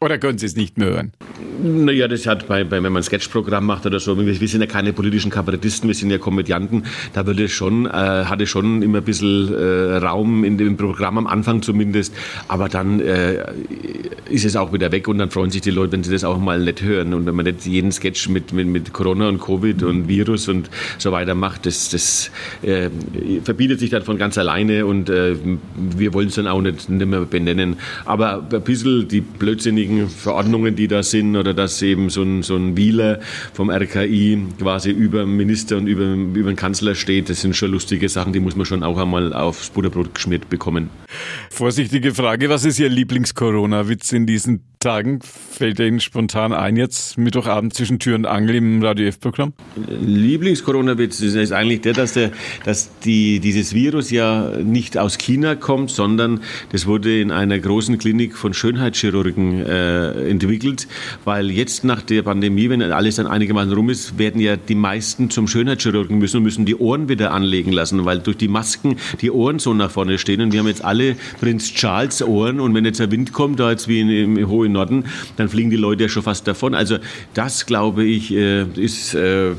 Oder 0.00 0.18
können 0.18 0.38
Sie 0.38 0.46
es 0.46 0.56
nicht 0.56 0.78
mehr 0.78 0.88
hören? 0.88 1.12
Naja, 1.62 2.08
das 2.08 2.26
hat 2.26 2.48
bei, 2.48 2.64
bei 2.64 2.82
wenn 2.82 2.92
man 2.92 2.96
ein 2.96 3.02
Sketchprogramm 3.02 3.66
macht 3.66 3.84
oder 3.84 4.00
so, 4.00 4.16
wir, 4.18 4.48
sind 4.48 4.60
ja 4.60 4.66
keine 4.66 4.92
politischen 4.92 5.30
Kabarettisten, 5.30 5.88
wir 5.88 5.94
sind 5.94 6.10
ja 6.10 6.18
Komödianten, 6.18 6.84
da 7.12 7.26
würde 7.26 7.48
schon, 7.48 7.86
äh, 7.86 7.90
hatte 7.90 8.46
schon 8.46 8.82
immer 8.82 8.98
ein 8.98 9.04
bisschen 9.04 9.52
äh, 9.52 9.96
Raum 9.96 10.44
in 10.44 10.56
dem 10.56 10.76
Programm 10.76 11.18
am 11.18 11.26
Anfang 11.26 11.60
zumindest, 11.60 12.14
aber 12.48 12.68
dann 12.68 13.00
äh, 13.00 13.44
ist 14.30 14.44
es 14.46 14.56
auch 14.56 14.72
wieder 14.72 14.92
weg 14.92 15.08
und 15.08 15.18
dann 15.18 15.30
freuen 15.30 15.50
sich 15.50 15.60
die 15.60 15.70
Leute, 15.70 15.92
wenn 15.92 16.04
sie 16.04 16.12
das 16.12 16.24
auch 16.24 16.38
mal 16.38 16.58
nicht 16.60 16.82
hören. 16.82 17.12
Und 17.12 17.26
wenn 17.26 17.34
man 17.34 17.44
nicht 17.44 17.66
jeden 17.66 17.92
Sketch 17.92 18.28
mit, 18.28 18.52
mit, 18.52 18.66
mit 18.66 18.92
Corona 18.92 19.28
und 19.28 19.38
Covid 19.38 19.82
und 19.82 20.08
Virus 20.08 20.48
und 20.48 20.70
so 20.98 21.12
weiter 21.12 21.34
macht, 21.34 21.66
das, 21.66 21.90
das 21.90 22.30
äh, 22.62 22.88
verbietet 23.44 23.80
sich 23.80 23.90
dann 23.90 24.02
von 24.02 24.16
ganz 24.16 24.38
alleine 24.38 24.86
und 24.86 25.10
äh, 25.10 25.34
wir 25.96 26.14
wollen 26.14 26.28
es 26.28 26.36
dann 26.36 26.46
auch 26.46 26.62
nicht, 26.62 26.88
nicht 26.88 27.06
mehr 27.06 27.20
benennen, 27.20 27.76
aber 28.04 28.46
ein 28.50 28.62
bisschen 28.62 29.06
die 29.08 29.20
blödsinnigen 29.20 30.08
Verordnungen, 30.08 30.76
die 30.76 30.88
da 30.88 31.02
sind, 31.02 31.25
oder 31.34 31.54
dass 31.54 31.82
eben 31.82 32.10
so 32.10 32.22
ein, 32.22 32.42
so 32.42 32.54
ein 32.54 32.76
Wieler 32.76 33.20
vom 33.52 33.70
RKI 33.70 34.46
quasi 34.60 34.90
über 34.90 35.20
dem 35.20 35.36
Minister 35.36 35.78
und 35.78 35.86
über, 35.86 36.04
über 36.04 36.50
den 36.50 36.56
Kanzler 36.56 36.94
steht, 36.94 37.28
das 37.28 37.40
sind 37.40 37.56
schon 37.56 37.72
lustige 37.72 38.08
Sachen, 38.08 38.32
die 38.32 38.40
muss 38.40 38.54
man 38.54 38.66
schon 38.66 38.82
auch 38.82 38.98
einmal 38.98 39.32
aufs 39.32 39.70
Butterbrot 39.70 40.14
geschmiert 40.14 40.48
bekommen. 40.48 40.90
Vorsichtige 41.50 42.14
Frage, 42.14 42.50
was 42.50 42.64
ist 42.64 42.78
Ihr 42.78 42.88
Lieblings-Corona-Witz 42.88 44.12
in 44.12 44.26
diesen 44.26 44.64
Tagen? 44.78 45.20
Fällt 45.22 45.80
Ihnen 45.80 46.00
spontan 46.00 46.52
ein 46.52 46.76
jetzt 46.76 47.16
Mittwochabend 47.16 47.72
zwischen 47.72 47.98
Tür 47.98 48.14
und 48.14 48.26
Angel 48.26 48.56
im 48.56 48.82
Radio 48.82 49.06
F-Programm? 49.06 49.52
Lieblings-Corona-Witz 49.88 51.20
ist 51.20 51.52
eigentlich 51.52 51.80
der, 51.80 51.94
dass, 51.94 52.12
der, 52.12 52.30
dass 52.64 52.90
die, 53.00 53.40
dieses 53.40 53.74
Virus 53.74 54.10
ja 54.10 54.52
nicht 54.62 54.98
aus 54.98 55.18
China 55.18 55.54
kommt, 55.54 55.90
sondern 55.90 56.40
das 56.72 56.86
wurde 56.86 57.20
in 57.20 57.30
einer 57.30 57.58
großen 57.58 57.96
Klinik 57.98 58.36
von 58.36 58.52
Schönheitschirurgen 58.52 59.64
äh, 59.64 60.28
entwickelt, 60.28 60.88
weil 61.24 61.50
jetzt 61.50 61.84
nach 61.84 62.02
der 62.02 62.22
Pandemie, 62.22 62.68
wenn 62.68 62.82
alles 62.82 63.16
dann 63.16 63.26
einigermaßen 63.26 63.72
rum 63.72 63.88
ist, 63.88 64.18
werden 64.18 64.40
ja 64.40 64.56
die 64.56 64.74
meisten 64.74 65.30
zum 65.30 65.48
Schönheitschirurgen 65.48 66.18
müssen 66.18 66.38
und 66.38 66.42
müssen 66.42 66.66
die 66.66 66.76
Ohren 66.76 67.08
wieder 67.08 67.32
anlegen 67.32 67.72
lassen, 67.72 68.04
weil 68.04 68.18
durch 68.18 68.36
die 68.36 68.48
Masken 68.48 68.96
die 69.20 69.30
Ohren 69.30 69.58
so 69.58 69.72
nach 69.72 69.90
vorne 69.90 70.18
stehen 70.18 70.40
und 70.40 70.52
wir 70.52 70.60
haben 70.60 70.68
jetzt 70.68 70.84
alle 70.84 71.05
Prinz 71.40 71.72
Charles 71.72 72.22
Ohren 72.22 72.60
und 72.60 72.74
wenn 72.74 72.84
jetzt 72.84 73.00
der 73.00 73.10
Wind 73.10 73.32
kommt, 73.32 73.60
da 73.60 73.70
jetzt 73.70 73.88
wie 73.88 74.00
im, 74.00 74.36
im 74.36 74.48
hohen 74.48 74.72
Norden, 74.72 75.04
dann 75.36 75.48
fliegen 75.48 75.70
die 75.70 75.76
Leute 75.76 76.04
ja 76.04 76.08
schon 76.08 76.22
fast 76.22 76.46
davon. 76.48 76.74
Also 76.74 76.98
das, 77.34 77.66
glaube 77.66 78.04
ich, 78.04 78.32
äh, 78.32 78.64
ist, 78.76 79.14
äh, 79.14 79.52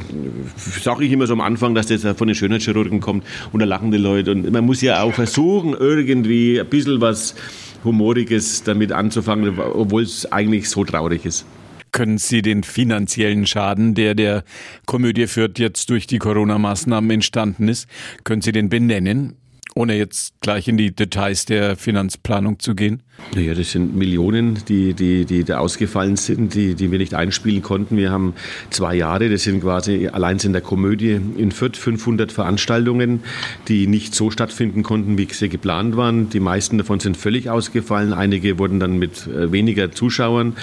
sage 0.82 1.06
ich 1.06 1.12
immer 1.12 1.28
so 1.28 1.34
am 1.34 1.42
Anfang, 1.42 1.76
dass 1.76 1.88
das 1.88 2.04
von 2.18 2.28
den 2.28 2.36
Schönheitschirurgen 2.36 3.00
kommt 3.00 3.24
und 3.52 3.60
da 3.60 3.66
lachen 3.66 3.92
die 3.92 3.98
Leute. 3.98 4.32
Und 4.32 4.52
man 4.52 4.66
muss 4.66 4.82
ja 4.82 5.02
auch 5.02 5.14
versuchen, 5.14 5.74
irgendwie 5.74 6.60
ein 6.60 6.68
bisschen 6.68 7.02
was 7.02 7.36
Humoriges 7.84 8.64
damit 8.64 8.92
anzufangen, 8.92 9.60
obwohl 9.60 10.04
es 10.04 10.32
eigentlich 10.32 10.70
so 10.70 10.84
traurig 10.84 11.26
ist. 11.26 11.46
Können 11.92 12.18
Sie 12.18 12.42
den 12.42 12.64
finanziellen 12.64 13.48
Schaden, 13.48 13.96
der 13.96 14.14
der 14.14 14.44
Komödie 14.86 15.28
führt, 15.28 15.58
jetzt 15.58 15.90
durch 15.90 16.06
die 16.06 16.20
Corona-Maßnahmen 16.20 17.10
entstanden 17.10 17.68
ist, 17.68 17.88
können 18.24 18.42
Sie 18.42 18.52
den 18.52 18.70
benennen? 18.70 19.36
Ohne 19.78 19.96
jetzt 19.96 20.34
gleich 20.42 20.68
in 20.68 20.78
die 20.78 20.94
Details 20.94 21.46
der 21.46 21.76
Finanzplanung 21.76 22.60
zu 22.60 22.76
gehen? 22.76 23.04
Naja, 23.36 23.54
das 23.54 23.72
sind 23.72 23.96
Millionen, 23.96 24.60
die, 24.68 24.94
die, 24.94 25.26
die 25.26 25.44
da 25.44 25.58
ausgefallen 25.58 26.18
sind, 26.18 26.54
die, 26.54 26.76
die 26.76 26.92
wir 26.92 27.00
nicht 27.00 27.14
einspielen 27.14 27.62
konnten. 27.62 27.98
Wir 27.98 28.12
haben 28.12 28.34
zwei 28.70 28.96
Jahre, 28.96 29.30
das 29.30 29.44
sind 29.44 29.62
quasi 29.62 30.08
allein 30.08 30.38
in 30.38 30.54
der 30.54 30.62
Komödie 30.62 31.20
in 31.38 31.52
Fürth 31.52 31.78
500 31.78 32.32
Veranstaltungen, 32.32 33.24
die 33.68 33.88
nicht 33.88 34.14
so 34.14 34.30
stattfinden 34.30 34.84
konnten, 34.84 35.18
wie 35.18 35.28
sie 35.32 35.50
geplant 35.50 35.98
waren. 35.98 36.30
Die 36.30 36.40
meisten 36.40 36.78
davon 36.78 37.00
sind 37.00 37.18
völlig 37.18 37.50
ausgefallen. 37.50 38.14
Einige 38.14 38.60
wurden 38.60 38.80
dann 38.80 38.98
mit 38.98 39.28
äh, 39.28 39.52
weniger 39.52 39.92
Zuschauern 39.92 40.56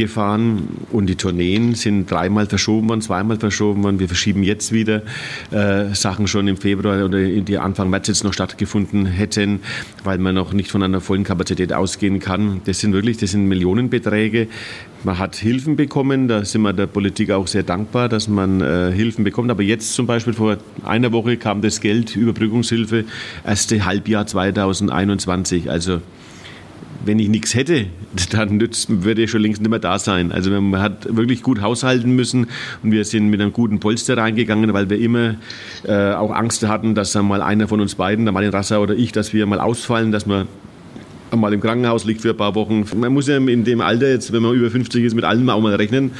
gefahren 0.00 0.68
und 0.90 1.06
die 1.06 1.16
Tourneen 1.16 1.74
sind 1.74 2.10
dreimal 2.10 2.46
verschoben 2.46 2.88
worden, 2.88 3.02
zweimal 3.02 3.38
verschoben 3.38 3.84
worden. 3.84 4.00
Wir 4.00 4.08
verschieben 4.08 4.42
jetzt 4.42 4.72
wieder 4.72 5.02
äh, 5.50 5.94
Sachen 5.94 6.26
schon 6.26 6.48
im 6.48 6.56
Februar 6.56 7.04
oder 7.04 7.18
die 7.20 7.58
Anfang 7.58 7.90
März 7.90 8.08
jetzt 8.08 8.24
noch 8.24 8.32
stattgefunden 8.32 9.06
hätten, 9.06 9.60
weil 10.04 10.18
man 10.18 10.34
noch 10.34 10.52
nicht 10.52 10.70
von 10.70 10.82
einer 10.82 11.00
vollen 11.00 11.24
Kapazität 11.24 11.72
ausgehen 11.72 12.18
kann. 12.18 12.62
Das 12.64 12.80
sind 12.80 12.92
wirklich, 12.92 13.18
das 13.18 13.32
sind 13.32 13.46
Millionenbeträge. 13.46 14.48
Man 15.04 15.18
hat 15.18 15.36
Hilfen 15.36 15.76
bekommen, 15.76 16.28
da 16.28 16.44
sind 16.44 16.62
wir 16.62 16.72
der 16.72 16.86
Politik 16.86 17.30
auch 17.30 17.46
sehr 17.46 17.62
dankbar, 17.62 18.08
dass 18.08 18.28
man 18.28 18.60
äh, 18.60 18.92
Hilfen 18.92 19.24
bekommt. 19.24 19.50
Aber 19.50 19.62
jetzt 19.62 19.94
zum 19.94 20.06
Beispiel 20.06 20.32
vor 20.32 20.58
einer 20.84 21.12
Woche 21.12 21.36
kam 21.36 21.62
das 21.62 21.80
Geld, 21.80 22.16
Überbrückungshilfe, 22.16 23.04
erste 23.46 23.84
Halbjahr 23.84 24.26
2021. 24.26 25.70
Also 25.70 26.00
wenn 27.04 27.18
ich 27.18 27.28
nichts 27.28 27.54
hätte, 27.54 27.86
dann 28.30 28.56
nützt, 28.56 29.02
würde 29.02 29.22
ich 29.22 29.30
schon 29.30 29.42
längst 29.42 29.60
nicht 29.60 29.70
mehr 29.70 29.78
da 29.78 29.98
sein. 29.98 30.32
Also 30.32 30.50
man 30.50 30.80
hat 30.80 31.14
wirklich 31.14 31.42
gut 31.42 31.60
haushalten 31.60 32.14
müssen 32.14 32.46
und 32.82 32.92
wir 32.92 33.04
sind 33.04 33.28
mit 33.28 33.40
einem 33.40 33.52
guten 33.52 33.80
Polster 33.80 34.16
reingegangen, 34.16 34.72
weil 34.72 34.90
wir 34.90 34.98
immer 34.98 35.36
äh, 35.84 36.12
auch 36.12 36.32
Angst 36.32 36.66
hatten, 36.66 36.94
dass 36.94 37.12
dann 37.12 37.26
mal 37.26 37.42
einer 37.42 37.68
von 37.68 37.80
uns 37.80 37.94
beiden, 37.94 38.24
der 38.24 38.32
Martin 38.32 38.50
Rasser 38.50 38.80
oder 38.80 38.94
ich, 38.94 39.12
dass 39.12 39.32
wir 39.32 39.46
mal 39.46 39.60
ausfallen, 39.60 40.12
dass 40.12 40.28
wir 40.28 40.46
mal 41.36 41.52
im 41.52 41.60
Krankenhaus 41.60 42.04
liegt 42.04 42.22
für 42.22 42.30
ein 42.30 42.36
paar 42.36 42.54
Wochen. 42.54 42.84
Man 42.96 43.12
muss 43.12 43.28
ja 43.28 43.36
in 43.36 43.64
dem 43.64 43.80
Alter 43.80 44.08
jetzt, 44.08 44.32
wenn 44.32 44.42
man 44.42 44.54
über 44.54 44.70
50 44.70 45.04
ist, 45.04 45.14
mit 45.14 45.24
allem 45.24 45.48
auch 45.48 45.60
mal 45.60 45.74
rechnen. 45.74 46.12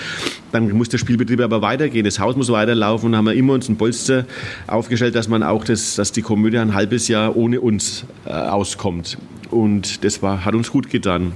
Dann 0.53 0.71
muss 0.71 0.89
der 0.89 0.99
Spielbetrieb 0.99 1.41
aber 1.41 1.63
weitergehen. 1.63 2.05
Das 2.05 2.21
Haus 2.21 2.37
muss 2.37 2.51
weiterlaufen 2.51 3.11
und 3.11 3.17
haben 3.17 3.27
wir 3.27 3.35
immer 3.35 3.55
uns 3.55 3.69
ein 3.69 3.77
Polster 3.77 4.25
aufgestellt, 4.67 5.15
dass 5.15 5.29
man 5.29 5.43
auch 5.43 5.65
das, 5.65 5.97
dass 5.97 6.13
die 6.13 6.23
Komödie 6.23 6.59
ein 6.59 6.75
halbes 6.75 7.09
Jahr 7.09 7.37
ohne 7.37 7.61
uns 7.61 8.05
äh, 8.27 8.31
auskommt. 8.31 9.19
Und 9.51 10.05
das 10.05 10.23
war, 10.23 10.45
hat 10.45 10.55
uns 10.55 10.71
gut 10.71 10.91
getan 10.91 11.33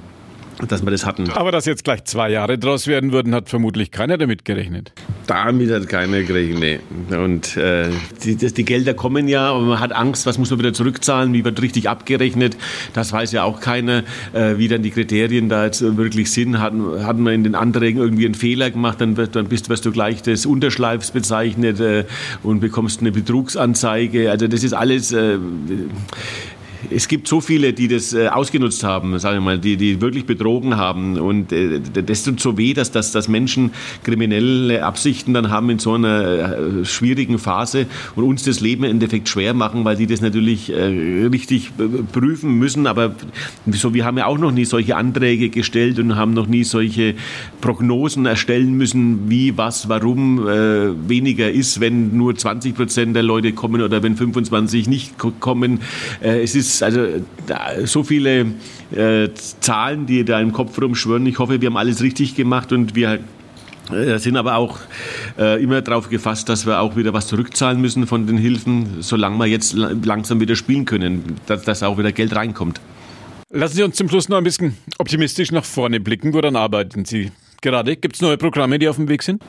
dass 0.68 0.84
wir 0.84 0.90
das 0.90 1.04
hatten. 1.04 1.30
Aber 1.30 1.52
dass 1.52 1.66
jetzt 1.66 1.84
gleich 1.84 2.04
zwei 2.04 2.30
Jahre 2.30 2.58
draus 2.58 2.86
werden 2.86 3.12
würden, 3.12 3.34
hat 3.34 3.48
vermutlich 3.48 3.90
keiner 3.90 4.18
damit 4.18 4.44
gerechnet. 4.44 4.92
Damit 5.26 5.70
hat 5.70 5.88
keiner 5.88 6.22
gerechnet. 6.22 6.80
Nee. 7.10 7.16
Und 7.16 7.56
äh, 7.56 7.88
die, 8.22 8.36
das, 8.36 8.54
die, 8.54 8.64
Gelder 8.64 8.94
kommen 8.94 9.28
ja, 9.28 9.50
aber 9.50 9.60
man 9.60 9.80
hat 9.80 9.92
Angst, 9.92 10.26
was 10.26 10.38
muss 10.38 10.50
man 10.50 10.58
wieder 10.58 10.72
zurückzahlen, 10.72 11.32
wie 11.32 11.44
wird 11.44 11.60
richtig 11.60 11.88
abgerechnet. 11.88 12.56
Das 12.92 13.12
weiß 13.12 13.32
ja 13.32 13.42
auch 13.42 13.60
keiner, 13.60 14.04
äh, 14.32 14.56
wie 14.56 14.68
dann 14.68 14.82
die 14.82 14.90
Kriterien 14.90 15.48
da 15.48 15.64
jetzt 15.64 15.82
wirklich 15.96 16.30
sind. 16.30 16.60
Hatten, 16.60 17.04
hatten 17.04 17.22
wir 17.22 17.32
in 17.32 17.44
den 17.44 17.54
Anträgen 17.54 18.00
irgendwie 18.00 18.26
einen 18.26 18.34
Fehler 18.34 18.70
gemacht, 18.70 19.00
dann, 19.00 19.14
dann 19.14 19.46
bist, 19.46 19.68
wirst 19.68 19.84
du 19.84 19.92
gleich 19.92 20.22
des 20.22 20.46
Unterschleifs 20.46 21.10
bezeichnet 21.10 21.80
äh, 21.80 22.04
und 22.42 22.60
bekommst 22.60 23.00
eine 23.00 23.12
Betrugsanzeige. 23.12 24.30
Also 24.30 24.46
das 24.46 24.62
ist 24.62 24.72
alles 24.72 25.12
äh, 25.12 25.38
es 26.94 27.08
gibt 27.08 27.26
so 27.26 27.40
viele, 27.40 27.72
die 27.72 27.88
das 27.88 28.14
äh, 28.14 28.28
ausgenutzt 28.28 28.84
haben, 28.84 29.18
sagen 29.18 29.36
wir 29.36 29.40
mal, 29.40 29.58
die, 29.58 29.76
die 29.76 30.00
wirklich 30.00 30.26
betrogen 30.26 30.76
haben. 30.76 31.18
Und 31.18 31.52
äh, 31.52 31.80
das 31.80 32.22
tut 32.22 32.40
so 32.40 32.56
weh, 32.56 32.72
dass, 32.72 32.92
dass, 32.92 33.12
dass 33.12 33.28
Menschen 33.28 33.72
kriminelle 34.04 34.84
Absichten 34.84 35.34
dann 35.34 35.50
haben 35.50 35.70
in 35.70 35.78
so 35.78 35.94
einer 35.94 36.80
äh, 36.80 36.84
schwierigen 36.84 37.38
Phase 37.38 37.86
und 38.14 38.24
uns 38.24 38.44
das 38.44 38.60
Leben 38.60 38.84
im 38.84 38.92
Endeffekt 38.92 39.28
schwer 39.28 39.54
machen, 39.54 39.84
weil 39.84 39.96
die 39.96 40.06
das 40.06 40.20
natürlich 40.20 40.70
richtig 40.70 41.72
prüfen 42.12 42.54
müssen. 42.54 42.86
Aber 42.86 43.14
so, 43.70 43.94
wir 43.94 44.04
haben 44.04 44.18
ja 44.18 44.26
auch 44.26 44.38
noch 44.38 44.52
nie 44.52 44.64
solche 44.64 44.96
Anträge 44.96 45.48
gestellt 45.48 45.98
und 45.98 46.16
haben 46.16 46.32
noch 46.32 46.46
nie 46.46 46.64
solche 46.64 47.14
Prognosen 47.60 48.26
erstellen 48.26 48.74
müssen, 48.74 49.30
wie, 49.30 49.56
was, 49.56 49.88
warum 49.88 50.46
äh, 50.46 51.08
weniger 51.08 51.50
ist, 51.50 51.80
wenn 51.80 52.16
nur 52.16 52.36
20 52.36 52.74
Prozent 52.74 53.16
der 53.16 53.22
Leute 53.22 53.52
kommen 53.52 53.82
oder 53.82 54.02
wenn 54.02 54.16
25 54.16 54.88
nicht 54.88 55.14
kommen. 55.40 55.80
Es 56.20 56.54
ist 56.54 56.83
also 56.84 57.06
so 57.84 58.02
viele 58.02 58.46
äh, 58.92 59.28
Zahlen, 59.60 60.06
die 60.06 60.24
da 60.24 60.40
im 60.40 60.52
Kopf 60.52 60.80
rumschwören. 60.80 61.26
Ich 61.26 61.38
hoffe, 61.38 61.60
wir 61.60 61.66
haben 61.66 61.76
alles 61.76 62.02
richtig 62.02 62.36
gemacht 62.36 62.72
und 62.72 62.94
wir 62.94 63.20
äh, 63.92 64.18
sind 64.18 64.36
aber 64.36 64.56
auch 64.56 64.78
äh, 65.38 65.62
immer 65.62 65.82
darauf 65.82 66.08
gefasst, 66.08 66.48
dass 66.48 66.66
wir 66.66 66.80
auch 66.80 66.96
wieder 66.96 67.12
was 67.12 67.26
zurückzahlen 67.26 67.80
müssen 67.80 68.06
von 68.06 68.26
den 68.26 68.38
Hilfen, 68.38 69.00
solange 69.00 69.38
wir 69.38 69.46
jetzt 69.46 69.74
langsam 69.74 70.40
wieder 70.40 70.56
spielen 70.56 70.84
können, 70.84 71.36
dass, 71.46 71.62
dass 71.62 71.82
auch 71.82 71.98
wieder 71.98 72.12
Geld 72.12 72.34
reinkommt. 72.34 72.80
Lassen 73.50 73.76
Sie 73.76 73.82
uns 73.82 73.96
zum 73.96 74.08
Schluss 74.08 74.28
noch 74.28 74.38
ein 74.38 74.44
bisschen 74.44 74.76
optimistisch 74.98 75.52
nach 75.52 75.64
vorne 75.64 76.00
blicken. 76.00 76.32
Woran 76.32 76.56
arbeiten 76.56 77.04
Sie 77.04 77.30
gerade? 77.60 77.96
Gibt 77.96 78.16
es 78.16 78.22
neue 78.22 78.36
Programme, 78.36 78.78
die 78.78 78.88
auf 78.88 78.96
dem 78.96 79.08
Weg 79.08 79.22
sind? 79.22 79.42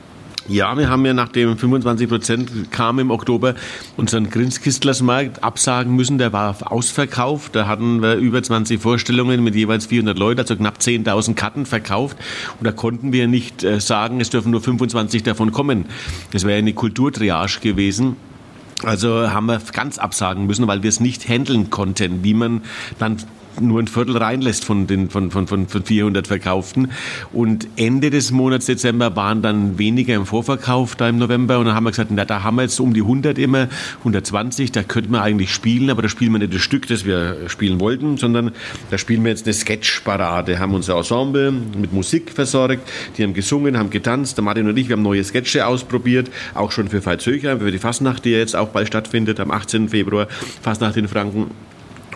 Ja, 0.48 0.78
wir 0.78 0.88
haben 0.88 1.04
ja 1.04 1.12
nachdem 1.12 1.58
25 1.58 2.08
Prozent 2.08 2.70
kam 2.70 3.00
im 3.00 3.10
Oktober 3.10 3.54
unseren 3.96 4.30
Grinskistlersmarkt 4.30 5.42
absagen 5.42 5.96
müssen. 5.96 6.18
Der 6.18 6.32
war 6.32 6.56
ausverkauft. 6.70 7.56
Da 7.56 7.66
hatten 7.66 8.00
wir 8.00 8.14
über 8.14 8.40
20 8.40 8.80
Vorstellungen 8.80 9.42
mit 9.42 9.56
jeweils 9.56 9.86
400 9.86 10.16
Leuten, 10.16 10.40
also 10.40 10.54
knapp 10.54 10.78
10.000 10.78 11.34
Karten 11.34 11.66
verkauft. 11.66 12.16
Und 12.60 12.64
da 12.64 12.70
konnten 12.70 13.12
wir 13.12 13.26
nicht 13.26 13.64
äh, 13.64 13.80
sagen, 13.80 14.20
es 14.20 14.30
dürfen 14.30 14.52
nur 14.52 14.60
25 14.60 15.24
davon 15.24 15.50
kommen. 15.50 15.86
Das 16.30 16.44
wäre 16.44 16.58
eine 16.58 16.74
Kulturtriage 16.74 17.58
gewesen. 17.60 18.14
Also 18.84 19.30
haben 19.30 19.46
wir 19.46 19.60
ganz 19.72 19.98
absagen 19.98 20.46
müssen, 20.46 20.68
weil 20.68 20.84
wir 20.84 20.88
es 20.90 21.00
nicht 21.00 21.28
handeln 21.28 21.70
konnten, 21.70 22.22
wie 22.22 22.34
man 22.34 22.60
dann 23.00 23.16
nur 23.60 23.80
ein 23.80 23.88
Viertel 23.88 24.16
reinlässt 24.16 24.64
von 24.64 24.86
den 24.86 25.10
von, 25.10 25.30
von, 25.30 25.46
von, 25.46 25.68
von 25.68 25.84
400 25.84 26.26
Verkauften. 26.26 26.90
Und 27.32 27.68
Ende 27.76 28.10
des 28.10 28.30
Monats 28.30 28.66
Dezember 28.66 29.16
waren 29.16 29.42
dann 29.42 29.78
weniger 29.78 30.14
im 30.14 30.26
Vorverkauf 30.26 30.96
da 30.96 31.08
im 31.08 31.18
November. 31.18 31.58
Und 31.58 31.66
dann 31.66 31.74
haben 31.74 31.84
wir 31.84 31.90
gesagt, 31.90 32.10
na, 32.12 32.24
da 32.24 32.42
haben 32.42 32.56
wir 32.56 32.62
jetzt 32.62 32.80
um 32.80 32.94
die 32.94 33.02
100 33.02 33.38
immer, 33.38 33.68
120, 33.98 34.72
da 34.72 34.82
könnten 34.82 35.12
wir 35.12 35.22
eigentlich 35.22 35.52
spielen, 35.52 35.90
aber 35.90 36.02
da 36.02 36.08
spielen 36.08 36.32
wir 36.32 36.38
nicht 36.38 36.54
das 36.54 36.62
Stück, 36.62 36.86
das 36.86 37.04
wir 37.04 37.48
spielen 37.48 37.80
wollten, 37.80 38.16
sondern 38.16 38.52
da 38.90 38.98
spielen 38.98 39.22
wir 39.24 39.30
jetzt 39.30 39.46
eine 39.46 39.54
Sketchparade. 39.54 40.58
Haben 40.58 40.74
unser 40.74 40.96
Ensemble 40.96 41.52
mit 41.52 41.92
Musik 41.92 42.32
versorgt, 42.32 42.88
die 43.16 43.22
haben 43.22 43.34
gesungen, 43.34 43.78
haben 43.78 43.90
getanzt. 43.90 44.36
Der 44.36 44.44
Martin 44.44 44.68
und 44.68 44.76
ich, 44.76 44.88
wir 44.88 44.96
haben 44.96 45.02
neue 45.02 45.24
Sketche 45.24 45.66
ausprobiert, 45.66 46.30
auch 46.54 46.72
schon 46.72 46.88
für 46.88 47.04
Veitshöcher, 47.04 47.58
für 47.58 47.70
die 47.70 47.78
Fastnacht, 47.78 48.24
die 48.24 48.30
jetzt 48.30 48.56
auch 48.56 48.68
bald 48.68 48.88
stattfindet, 48.88 49.40
am 49.40 49.50
18. 49.50 49.88
Februar, 49.88 50.28
Fastnacht 50.62 50.96
in 50.96 51.08
Franken. 51.08 51.50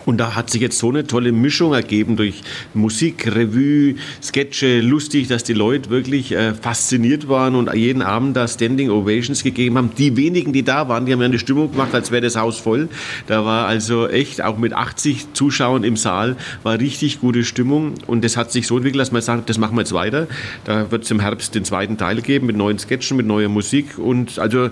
Und 0.05 0.17
da 0.17 0.35
hat 0.35 0.49
sich 0.49 0.61
jetzt 0.61 0.79
so 0.79 0.89
eine 0.89 1.05
tolle 1.05 1.31
Mischung 1.31 1.73
ergeben 1.73 2.15
durch 2.15 2.41
Musik, 2.73 3.27
Revue, 3.27 3.95
Sketche, 4.21 4.81
lustig, 4.81 5.27
dass 5.27 5.43
die 5.43 5.53
Leute 5.53 5.89
wirklich 5.89 6.31
äh, 6.31 6.53
fasziniert 6.53 7.27
waren 7.29 7.55
und 7.55 7.73
jeden 7.73 8.01
Abend 8.01 8.35
da 8.35 8.47
Standing 8.47 8.89
Ovations 8.89 9.43
gegeben 9.43 9.77
haben. 9.77 9.91
Die 9.97 10.17
wenigen, 10.17 10.53
die 10.53 10.63
da 10.63 10.87
waren, 10.87 11.05
die 11.05 11.13
haben 11.13 11.19
ja 11.19 11.25
eine 11.25 11.39
Stimmung 11.39 11.71
gemacht, 11.71 11.93
als 11.93 12.11
wäre 12.11 12.21
das 12.21 12.35
Haus 12.35 12.57
voll. 12.57 12.89
Da 13.27 13.45
war 13.45 13.67
also 13.67 14.07
echt, 14.07 14.43
auch 14.43 14.57
mit 14.57 14.73
80 14.73 15.33
Zuschauern 15.33 15.83
im 15.83 15.97
Saal, 15.97 16.35
war 16.63 16.79
richtig 16.79 17.19
gute 17.19 17.43
Stimmung. 17.43 17.93
Und 18.07 18.23
das 18.23 18.37
hat 18.37 18.51
sich 18.51 18.67
so 18.67 18.77
entwickelt, 18.77 19.01
dass 19.01 19.11
man 19.11 19.21
sagt, 19.21 19.49
das 19.49 19.57
machen 19.57 19.75
wir 19.75 19.81
jetzt 19.81 19.93
weiter. 19.93 20.27
Da 20.65 20.91
wird 20.91 21.03
es 21.03 21.11
im 21.11 21.19
Herbst 21.19 21.55
den 21.55 21.65
zweiten 21.65 21.97
Teil 21.97 22.21
geben 22.21 22.47
mit 22.47 22.55
neuen 22.55 22.79
Sketchen, 22.79 23.17
mit 23.17 23.25
neuer 23.25 23.49
Musik. 23.49 23.97
Und 23.97 24.39
also 24.39 24.69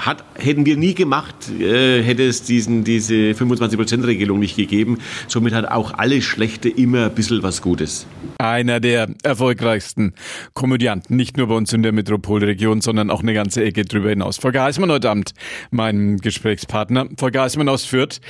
hat, 0.00 0.24
hätten 0.34 0.66
wir 0.66 0.76
nie 0.76 0.94
gemacht, 0.94 1.34
äh, 1.60 2.02
hätte 2.02 2.24
es 2.24 2.42
diesen, 2.42 2.84
diese 2.84 3.14
25%-Regelung 3.14 4.31
Vorstellung 4.32 4.40
nicht 4.40 4.56
gegeben. 4.56 4.98
Somit 5.28 5.52
hat 5.54 5.66
auch 5.66 5.94
alles 5.94 6.24
Schlechte 6.24 6.68
immer 6.68 7.06
ein 7.06 7.14
bisschen 7.14 7.42
was 7.42 7.62
Gutes. 7.62 8.06
Einer 8.38 8.80
der 8.80 9.08
erfolgreichsten 9.22 10.14
Komödianten, 10.54 11.16
nicht 11.16 11.36
nur 11.36 11.48
bei 11.48 11.54
uns 11.54 11.72
in 11.72 11.82
der 11.82 11.92
Metropolregion, 11.92 12.80
sondern 12.80 13.10
auch 13.10 13.22
eine 13.22 13.34
ganze 13.34 13.62
Ecke 13.62 13.84
drüber 13.84 14.10
hinaus. 14.10 14.38
Volker 14.38 14.62
Heißmann 14.62 14.90
heute 14.90 15.10
Abend, 15.10 15.32
mein 15.70 16.18
Gesprächspartner. 16.18 17.08
Volker 17.16 17.42
Heißmann 17.42 17.68
aus 17.68 17.84
Fürth. 17.84 18.20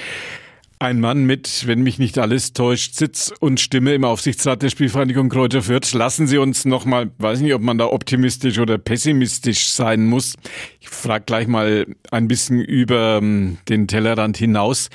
Ein 0.82 0.98
Mann 0.98 1.26
mit, 1.26 1.68
wenn 1.68 1.82
mich 1.82 2.00
nicht 2.00 2.18
alles 2.18 2.54
täuscht, 2.54 2.94
Sitz 2.96 3.32
und 3.38 3.60
Stimme 3.60 3.94
im 3.94 4.04
Aufsichtsrat 4.04 4.62
der 4.62 4.68
Spielvereinigung 4.68 5.28
Kräuter 5.28 5.62
Fürth. 5.62 5.92
Lassen 5.94 6.26
Sie 6.26 6.38
uns 6.38 6.64
nochmal, 6.64 7.12
weiß 7.18 7.38
nicht, 7.40 7.54
ob 7.54 7.62
man 7.62 7.78
da 7.78 7.86
optimistisch 7.86 8.58
oder 8.58 8.78
pessimistisch 8.78 9.68
sein 9.68 10.06
muss. 10.06 10.34
Ich 10.80 10.88
frage 10.88 11.24
gleich 11.24 11.46
mal 11.46 11.86
ein 12.10 12.26
bisschen 12.26 12.60
über 12.60 13.18
ähm, 13.22 13.58
den 13.68 13.86
Tellerrand 13.86 14.36
hinaus. 14.36 14.90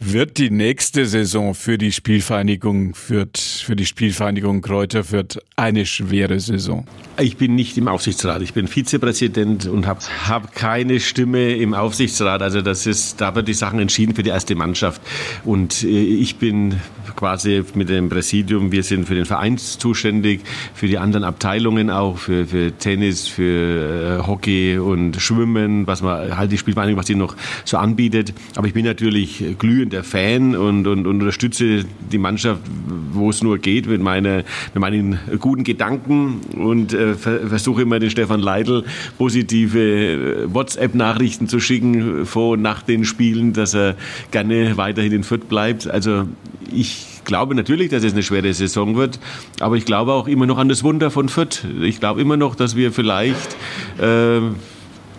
Wird 0.00 0.38
die 0.38 0.50
nächste 0.50 1.06
Saison 1.06 1.54
für 1.54 1.78
die 1.78 1.92
Spielvereinigung 1.92 2.94
Fürth, 2.94 3.62
für 3.64 3.76
die 3.76 3.86
Spielvereinigung 3.86 4.60
Kräuter 4.60 5.04
Fürth 5.04 5.38
eine 5.56 5.86
schwere 5.86 6.40
Saison? 6.40 6.86
Ich 7.18 7.36
bin 7.36 7.54
nicht 7.54 7.78
im 7.78 7.86
Aufsichtsrat. 7.86 8.42
Ich 8.42 8.54
bin 8.54 8.66
Vizepräsident 8.66 9.66
und 9.66 9.86
habe 9.86 10.00
hab 10.26 10.54
keine 10.54 10.98
Stimme 10.98 11.54
im 11.54 11.74
Aufsichtsrat. 11.74 12.42
Also 12.42 12.60
das 12.60 12.86
ist, 12.86 13.20
da 13.20 13.34
wird 13.34 13.46
die 13.46 13.54
Sachen 13.54 13.78
entschieden 13.78 14.14
für 14.14 14.22
die 14.22 14.30
erste 14.30 14.54
Mannschaft. 14.56 15.00
Und 15.44 15.84
äh, 15.84 15.86
ich 15.86 16.36
bin 16.36 16.80
quasi 17.16 17.62
mit 17.74 17.88
dem 17.88 18.08
Präsidium, 18.08 18.72
wir 18.72 18.82
sind 18.82 19.06
für 19.06 19.14
den 19.14 19.24
Verein 19.24 19.58
zuständig, 19.58 20.40
für 20.74 20.86
die 20.86 20.98
anderen 20.98 21.24
Abteilungen 21.24 21.90
auch, 21.90 22.18
für, 22.18 22.46
für 22.46 22.72
Tennis, 22.72 23.28
für 23.28 24.20
äh, 24.20 24.26
Hockey 24.26 24.78
und 24.78 25.16
Schwimmen, 25.20 25.86
was 25.86 26.02
man 26.02 26.36
halt 26.36 26.52
die 26.52 26.58
Spielvereinigung, 26.58 26.98
was 26.98 27.06
sie 27.06 27.14
noch 27.14 27.36
so 27.64 27.76
anbietet. 27.76 28.34
Aber 28.56 28.66
ich 28.66 28.74
bin 28.74 28.84
natürlich 28.84 29.44
glühender 29.58 30.04
Fan 30.04 30.56
und, 30.56 30.86
und, 30.86 31.06
und 31.06 31.20
unterstütze 31.20 31.84
die 32.12 32.18
Mannschaft, 32.18 32.62
wo 33.12 33.30
es 33.30 33.42
nur 33.42 33.58
geht, 33.58 33.86
mit, 33.86 34.00
meine, 34.00 34.44
mit 34.72 34.80
meinen 34.80 35.18
guten 35.38 35.64
Gedanken 35.64 36.40
und 36.56 36.92
äh, 36.92 37.14
versuche 37.14 37.82
immer 37.82 37.98
den 37.98 38.10
Stefan 38.10 38.40
Leidl 38.40 38.84
positive 39.18 39.78
äh, 39.78 40.54
WhatsApp-Nachrichten 40.54 41.48
zu 41.48 41.60
schicken 41.60 42.26
vor 42.26 42.52
und 42.52 42.62
nach 42.62 42.82
den 42.82 43.04
Spielen, 43.04 43.52
dass 43.52 43.74
er 43.74 43.96
gerne 44.30 44.76
weiterhin 44.76 45.12
in 45.12 45.24
Fürth 45.24 45.48
bleibt. 45.48 45.88
Also 45.88 46.24
ich 46.72 47.03
glaube 47.24 47.54
natürlich, 47.54 47.90
dass 47.90 48.04
es 48.04 48.12
eine 48.12 48.22
schwere 48.22 48.52
Saison 48.52 48.96
wird, 48.96 49.18
aber 49.60 49.76
ich 49.76 49.84
glaube 49.84 50.12
auch 50.12 50.28
immer 50.28 50.46
noch 50.46 50.58
an 50.58 50.68
das 50.68 50.84
Wunder 50.84 51.10
von 51.10 51.28
Fürth. 51.28 51.64
Ich 51.82 52.00
glaube 52.00 52.20
immer 52.20 52.36
noch, 52.36 52.54
dass 52.54 52.76
wir 52.76 52.92
vielleicht 52.92 53.56
äh, 54.00 54.40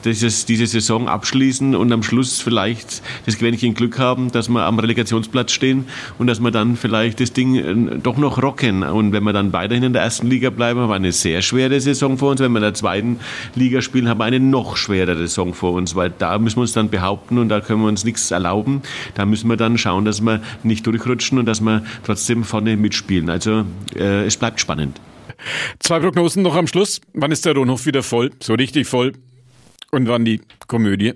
dieses, 0.06 0.46
diese 0.46 0.68
Saison 0.68 1.08
abschließen 1.08 1.76
und 1.76 1.92
am 1.92 2.04
Schluss 2.04 2.42
vielleicht 2.42 3.02
das 3.26 3.38
Quäntchen 3.38 3.74
Glück 3.74 4.00
haben, 4.00 4.32
dass 4.32 4.50
wir 4.50 4.64
am 4.64 4.80
Relegationsplatz 4.80 5.52
stehen 5.52 5.86
und 6.18 6.28
dass 6.28 6.40
wir 6.40 6.52
dann 6.52 6.78
vielleicht 6.78 7.20
das 7.20 7.34
Ding 7.34 7.56
äh, 7.56 8.00
doch 8.00 8.18
noch 8.18 8.42
rocken. 8.42 8.84
Und 8.84 9.12
wenn 9.12 9.24
wir 9.24 9.34
dann 9.34 9.54
weiterhin 9.54 9.84
in 9.84 9.94
der 9.94 10.04
ersten 10.04 10.28
Liga 10.28 10.50
bleiben, 10.50 10.80
haben 10.80 10.90
wir 10.90 10.96
eine 10.96 11.12
sehr 11.12 11.42
schwere 11.42 11.80
Saison 11.80 12.18
vor 12.18 12.32
uns. 12.32 12.40
Wenn 12.40 12.52
wir 12.52 12.60
in 12.60 12.64
der 12.64 12.74
zweiten 12.74 13.20
Liga 13.56 13.82
spielen, 13.82 14.08
haben 14.08 14.20
wir 14.20 14.26
eine 14.26 14.40
noch 14.40 14.78
schwerere 14.78 15.18
Saison 15.18 15.54
vor 15.54 15.74
uns, 15.74 15.96
weil 15.96 16.12
da 16.18 16.38
müssen 16.40 16.58
wir 16.58 16.62
uns 16.62 16.74
dann 16.74 16.90
behaupten 16.90 17.38
und 17.38 17.50
da 17.50 17.62
können 17.62 17.82
wir 17.82 17.88
uns 17.88 18.06
nichts 18.06 18.32
erlauben. 18.32 18.82
Da 19.16 19.26
müssen 19.26 19.50
wir 19.50 19.58
dann 19.58 19.78
schauen, 19.78 20.06
dass 20.06 20.22
wir 20.22 20.42
nicht 20.64 20.86
durchrutschen 20.86 21.40
und 21.40 21.46
dass 21.46 21.62
wir 21.62 21.84
trotzdem 22.06 22.44
vorne 22.44 22.78
mitspielen. 22.78 23.30
Also 23.30 23.66
äh, 23.96 24.26
es 24.26 24.38
bleibt 24.38 24.60
spannend. 24.60 25.00
Zwei 25.80 26.00
Prognosen 26.00 26.44
noch 26.44 26.56
am 26.56 26.68
Schluss. 26.68 27.02
Wann 27.14 27.32
ist 27.32 27.46
der 27.46 27.56
Rohnhof 27.56 27.86
wieder 27.86 28.04
voll? 28.04 28.32
So 28.42 28.54
richtig 28.54 28.88
voll? 28.88 29.14
Und 29.96 30.10
wann 30.10 30.26
die 30.26 30.42
Komödie? 30.68 31.14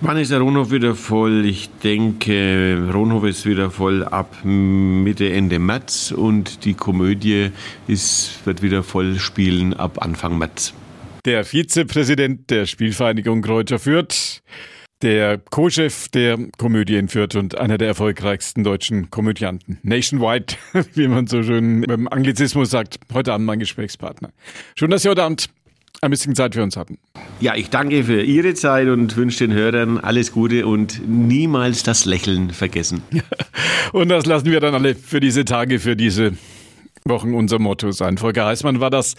Wann 0.00 0.16
ist 0.16 0.32
der 0.32 0.40
Ronhof 0.40 0.72
wieder 0.72 0.96
voll? 0.96 1.46
Ich 1.46 1.70
denke, 1.84 2.90
Ronhof 2.92 3.22
ist 3.22 3.46
wieder 3.46 3.70
voll 3.70 4.02
ab 4.02 4.44
Mitte, 4.44 5.30
Ende 5.30 5.60
März 5.60 6.10
und 6.10 6.64
die 6.64 6.74
Komödie 6.74 7.50
ist, 7.86 8.44
wird 8.44 8.60
wieder 8.60 8.82
voll 8.82 9.20
spielen 9.20 9.72
ab 9.72 10.02
Anfang 10.02 10.36
März. 10.36 10.74
Der 11.24 11.44
Vizepräsident 11.44 12.50
der 12.50 12.66
Spielvereinigung 12.66 13.40
Kräuter 13.40 13.78
Fürth, 13.78 14.42
der 15.02 15.38
Co-Chef 15.38 16.08
der 16.08 16.38
Komödie 16.58 16.96
in 16.96 17.06
Fürth 17.06 17.36
und 17.36 17.56
einer 17.56 17.78
der 17.78 17.86
erfolgreichsten 17.86 18.64
deutschen 18.64 19.10
Komödianten. 19.10 19.78
Nationwide, 19.84 20.56
wie 20.94 21.06
man 21.06 21.28
so 21.28 21.44
schön 21.44 21.82
beim 21.82 22.08
Anglizismus 22.08 22.70
sagt. 22.70 22.98
Heute 23.14 23.32
Abend 23.32 23.46
mein 23.46 23.60
Gesprächspartner. 23.60 24.30
Schön, 24.74 24.90
dass 24.90 25.02
Sie 25.02 25.08
heute 25.08 25.22
Abend 25.22 25.50
ein 26.00 26.10
bisschen 26.10 26.34
Zeit 26.34 26.54
für 26.54 26.62
uns 26.62 26.76
hatten. 26.76 26.98
Ja, 27.40 27.54
ich 27.54 27.70
danke 27.70 28.04
für 28.04 28.22
Ihre 28.22 28.54
Zeit 28.54 28.88
und 28.88 29.16
wünsche 29.16 29.46
den 29.46 29.56
Hörern 29.56 29.98
alles 29.98 30.32
Gute 30.32 30.66
und 30.66 31.00
niemals 31.08 31.82
das 31.82 32.04
Lächeln 32.04 32.50
vergessen. 32.50 33.02
und 33.92 34.08
das 34.08 34.26
lassen 34.26 34.46
wir 34.46 34.60
dann 34.60 34.74
alle 34.74 34.94
für 34.94 35.20
diese 35.20 35.44
Tage, 35.44 35.78
für 35.78 35.96
diese 35.96 36.32
Wochen 37.04 37.34
unser 37.34 37.58
Motto 37.58 37.90
sein. 37.92 38.18
Volker 38.18 38.46
Heißmann 38.46 38.80
war 38.80 38.90
das. 38.90 39.14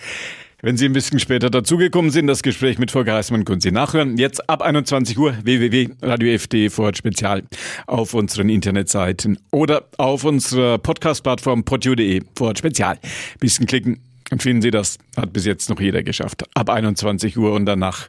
Wenn 0.62 0.76
Sie 0.76 0.86
ein 0.86 0.94
bisschen 0.94 1.20
später 1.20 1.50
dazugekommen 1.50 2.12
sind, 2.12 2.28
das 2.28 2.44
Gespräch 2.44 2.80
mit 2.80 2.92
Volker 2.92 3.14
Heißmann 3.14 3.46
können 3.46 3.62
Sie 3.62 3.72
nachhören. 3.72 4.18
Jetzt 4.18 4.50
ab 4.50 4.62
21 4.62 5.18
Uhr 5.18 5.34
www.radiof.de 5.42 6.70
vor 6.70 6.94
Spezial 6.94 7.44
auf 7.88 8.14
unseren 8.14 8.50
Internetseiten 8.50 9.40
oder 9.52 9.88
auf 9.98 10.26
unserer 10.26 10.78
Podcast-Plattform 10.78 11.64
podio.de 11.64 12.24
vor 12.36 12.54
Spezial. 12.58 13.00
Bisschen 13.40 13.68
klicken, 13.68 14.02
finden 14.38 14.62
Sie, 14.62 14.72
das 14.72 14.98
hat 15.18 15.34
bis 15.34 15.46
jetzt 15.46 15.70
noch 15.70 15.80
jeder 15.80 16.04
geschafft. 16.04 16.44
Ab 16.54 16.70
21 16.70 17.38
Uhr 17.38 17.54
und 17.54 17.66
danach 17.66 18.08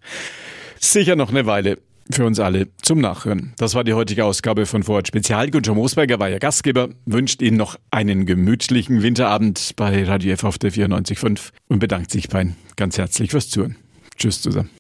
sicher 0.79 1.17
noch 1.17 1.31
eine 1.31 1.47
Weile 1.47 1.79
für 2.13 2.27
uns 2.27 2.41
alle 2.41 2.69
zum 2.83 3.01
Nachhören. 3.01 3.55
Das 3.57 3.75
war 3.75 3.85
die 3.85 3.95
heutige 3.95 4.25
Ausgabe 4.25 4.67
von 4.67 4.83
Vorort 4.83 5.09
Spezial. 5.09 5.51
Gunther 5.51 5.75
Moosberger 5.75 6.19
war 6.19 6.29
Ihr 6.29 6.39
Gastgeber, 6.39 6.89
wünscht 7.07 7.41
Ihnen 7.41 7.57
noch 7.57 7.77
einen 7.91 8.27
gemütlichen 8.27 9.03
Winterabend 9.03 9.73
bei 9.77 10.05
Radio 10.05 10.33
F 10.33 10.45
auf 10.45 10.59
der 10.59 10.73
94.5 10.73 11.51
und 11.69 11.79
bedankt 11.79 12.11
sich 12.11 12.29
bei 12.29 12.43
Ihnen 12.43 12.57
ganz 12.77 12.99
herzlich 12.99 13.31
fürs 13.31 13.49
Zuhören. 13.49 13.77
Tschüss 14.17 14.43
zusammen. 14.43 14.69